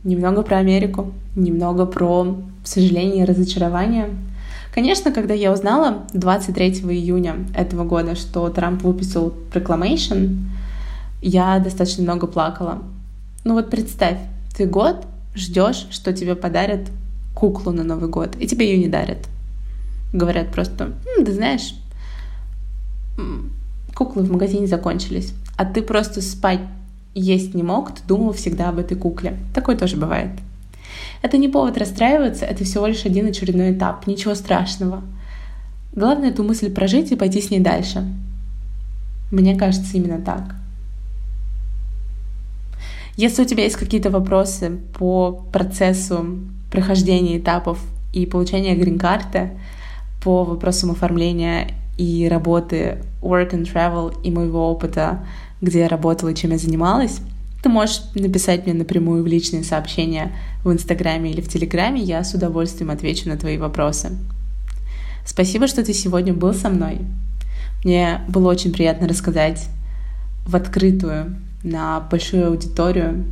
Немного 0.02 0.42
про 0.42 0.58
Америку, 0.58 1.12
немного 1.36 1.86
про 1.86 2.36
сожаление 2.64 3.24
и 3.24 3.26
разочарование. 3.26 4.08
Конечно, 4.72 5.12
когда 5.12 5.34
я 5.34 5.52
узнала 5.52 6.04
23 6.14 6.82
июня 6.90 7.36
этого 7.54 7.84
года, 7.84 8.14
что 8.14 8.48
Трамп 8.48 8.82
выпустил 8.82 9.34
Proclamation, 9.52 10.38
я 11.20 11.58
достаточно 11.58 12.02
много 12.04 12.26
плакала. 12.26 12.78
Ну 13.44 13.54
вот 13.54 13.68
представь, 13.68 14.18
ты 14.56 14.66
год 14.66 15.06
ждешь, 15.34 15.86
что 15.90 16.12
тебе 16.12 16.34
подарят 16.34 16.88
куклу 17.34 17.72
на 17.72 17.84
Новый 17.84 18.08
год, 18.08 18.36
и 18.38 18.46
тебе 18.46 18.70
ее 18.70 18.78
не 18.78 18.88
дарят. 18.88 19.28
Говорят 20.12 20.52
просто, 20.52 20.92
М, 21.18 21.24
ты 21.24 21.32
знаешь, 21.32 21.74
куклы 23.94 24.22
в 24.22 24.32
магазине 24.32 24.66
закончились, 24.66 25.34
а 25.56 25.64
ты 25.64 25.82
просто 25.82 26.22
спать 26.22 26.60
есть 27.14 27.55
не 27.55 27.62
мог, 27.62 27.94
ты 27.94 28.03
думал 28.07 28.33
всегда 28.33 28.68
об 28.68 28.79
этой 28.79 28.96
кукле. 28.96 29.37
Такое 29.55 29.77
тоже 29.77 29.96
бывает. 29.96 30.31
Это 31.23 31.37
не 31.37 31.49
повод 31.49 31.77
расстраиваться, 31.77 32.44
это 32.44 32.64
всего 32.64 32.87
лишь 32.87 33.05
один 33.05 33.27
очередной 33.27 33.73
этап, 33.73 34.07
ничего 34.07 34.35
страшного. 34.35 35.03
Главное 35.92 36.31
эту 36.31 36.44
мысль 36.44 36.73
прожить 36.73 37.12
и 37.12 37.16
пойти 37.16 37.42
с 37.42 37.51
ней 37.51 37.61
дальше. 37.61 38.05
Мне 39.31 39.57
кажется, 39.57 39.96
именно 39.96 40.20
так. 40.20 40.55
Если 43.16 43.42
у 43.42 43.44
тебя 43.44 43.64
есть 43.64 43.77
какие-то 43.77 44.11
вопросы 44.11 44.79
по 44.99 45.33
процессу 45.53 46.38
прохождения 46.70 47.38
этапов 47.38 47.79
и 48.12 48.25
получения 48.25 48.75
грин-карты, 48.75 49.51
по 50.23 50.44
вопросам 50.44 50.92
оформления 50.92 51.75
и 51.99 52.29
работы 52.31 53.03
work 53.20 53.51
and 53.51 53.70
travel 53.70 54.14
и 54.23 54.31
моего 54.31 54.70
опыта, 54.70 55.25
где 55.61 55.81
я 55.81 55.88
работала 55.88 56.35
чем 56.35 56.51
я 56.53 56.59
занималась, 56.59 57.20
ты 57.62 57.68
можешь 57.68 58.03
написать 58.14 58.64
мне 58.64 58.75
напрямую 58.75 59.23
в 59.23 59.27
личные 59.27 59.64
сообщения 59.64 60.33
в 60.64 60.73
Инстаграме 60.73 61.31
или 61.31 61.40
в 61.40 61.49
Телеграме, 61.49 62.01
я 62.01 62.25
с 62.25 62.33
удовольствием 62.35 62.90
отвечу 62.90 63.29
на 63.29 63.37
твои 63.37 63.59
вопросы. 63.59 64.16
Спасибо, 65.25 65.66
что 65.66 65.85
ты 65.85 65.92
сегодня 65.92 66.33
был 66.33 66.55
со 66.55 66.70
мной. 66.70 66.99
Мне 67.85 68.23
было 68.29 68.51
очень 68.51 68.73
приятно 68.73 69.09
рассказать 69.09 69.68
в 70.46 70.57
открытую 70.57 71.37
на 71.62 72.01
большую 72.01 72.49
аудиторию 72.49 73.27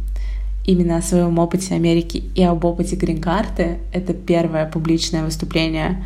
именно 0.64 0.98
о 0.98 1.02
своем 1.02 1.38
опыте 1.38 1.74
Америки 1.74 2.22
и 2.34 2.42
об 2.42 2.64
опыте 2.64 2.96
грин-карты. 2.96 3.78
Это 3.92 4.12
первое 4.12 4.66
публичное 4.66 5.24
выступление. 5.24 6.04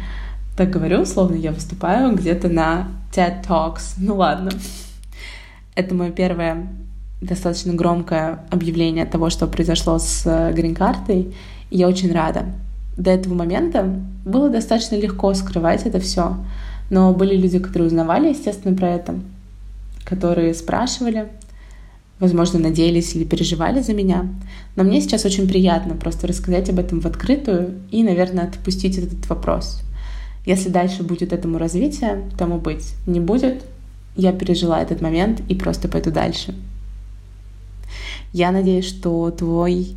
Так 0.56 0.70
говорю, 0.70 1.04
словно 1.04 1.34
я 1.34 1.50
выступаю 1.50 2.14
где-то 2.14 2.48
на 2.48 2.88
TED 3.12 3.44
Talks. 3.46 3.94
Ну 3.96 4.16
ладно. 4.16 4.52
Это 5.74 5.94
мое 5.94 6.10
первое 6.10 6.68
достаточно 7.22 7.72
громкое 7.72 8.44
объявление 8.50 9.06
того, 9.06 9.30
что 9.30 9.46
произошло 9.46 9.98
с 9.98 10.22
э, 10.26 10.52
грин-картой, 10.52 11.34
и 11.70 11.78
я 11.78 11.88
очень 11.88 12.12
рада. 12.12 12.46
До 12.96 13.10
этого 13.10 13.34
момента 13.34 13.84
было 14.24 14.50
достаточно 14.50 14.96
легко 14.96 15.32
скрывать 15.32 15.86
это 15.86 15.98
все, 15.98 16.36
но 16.90 17.14
были 17.14 17.36
люди, 17.36 17.58
которые 17.58 17.86
узнавали, 17.86 18.28
естественно, 18.30 18.76
про 18.76 18.90
это, 18.90 19.14
которые 20.04 20.52
спрашивали, 20.52 21.28
возможно, 22.18 22.58
надеялись 22.58 23.14
или 23.14 23.24
переживали 23.24 23.80
за 23.80 23.94
меня. 23.94 24.26
Но 24.76 24.84
мне 24.84 25.00
сейчас 25.00 25.24
очень 25.24 25.48
приятно 25.48 25.94
просто 25.94 26.26
рассказать 26.26 26.68
об 26.68 26.80
этом 26.80 27.00
в 27.00 27.06
открытую 27.06 27.78
и, 27.90 28.02
наверное, 28.02 28.44
отпустить 28.44 28.98
этот 28.98 29.26
вопрос. 29.28 29.80
Если 30.44 30.68
дальше 30.68 31.02
будет 31.02 31.32
этому 31.32 31.56
развитие, 31.56 32.24
тому 32.36 32.58
быть 32.58 32.94
не 33.06 33.20
будет, 33.20 33.62
я 34.14 34.32
пережила 34.32 34.80
этот 34.80 35.00
момент 35.00 35.40
и 35.48 35.54
просто 35.54 35.88
пойду 35.88 36.10
дальше. 36.10 36.54
Я 38.32 38.50
надеюсь, 38.50 38.88
что 38.88 39.30
твой 39.30 39.96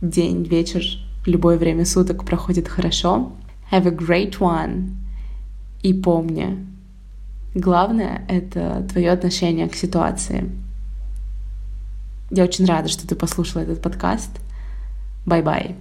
день, 0.00 0.44
вечер, 0.44 0.82
любое 1.26 1.58
время 1.58 1.84
суток 1.84 2.24
проходит 2.24 2.68
хорошо. 2.68 3.32
Have 3.70 3.86
a 3.86 3.90
great 3.90 4.38
one. 4.38 4.90
И 5.82 5.92
помни, 5.92 6.66
главное— 7.54 8.24
это 8.28 8.86
твое 8.90 9.10
отношение 9.10 9.68
к 9.68 9.74
ситуации. 9.74 10.50
Я 12.30 12.44
очень 12.44 12.64
рада, 12.64 12.88
что 12.88 13.06
ты 13.06 13.14
послушала 13.14 13.62
этот 13.62 13.82
подкаст. 13.82 14.30
Bye-bye. 15.26 15.76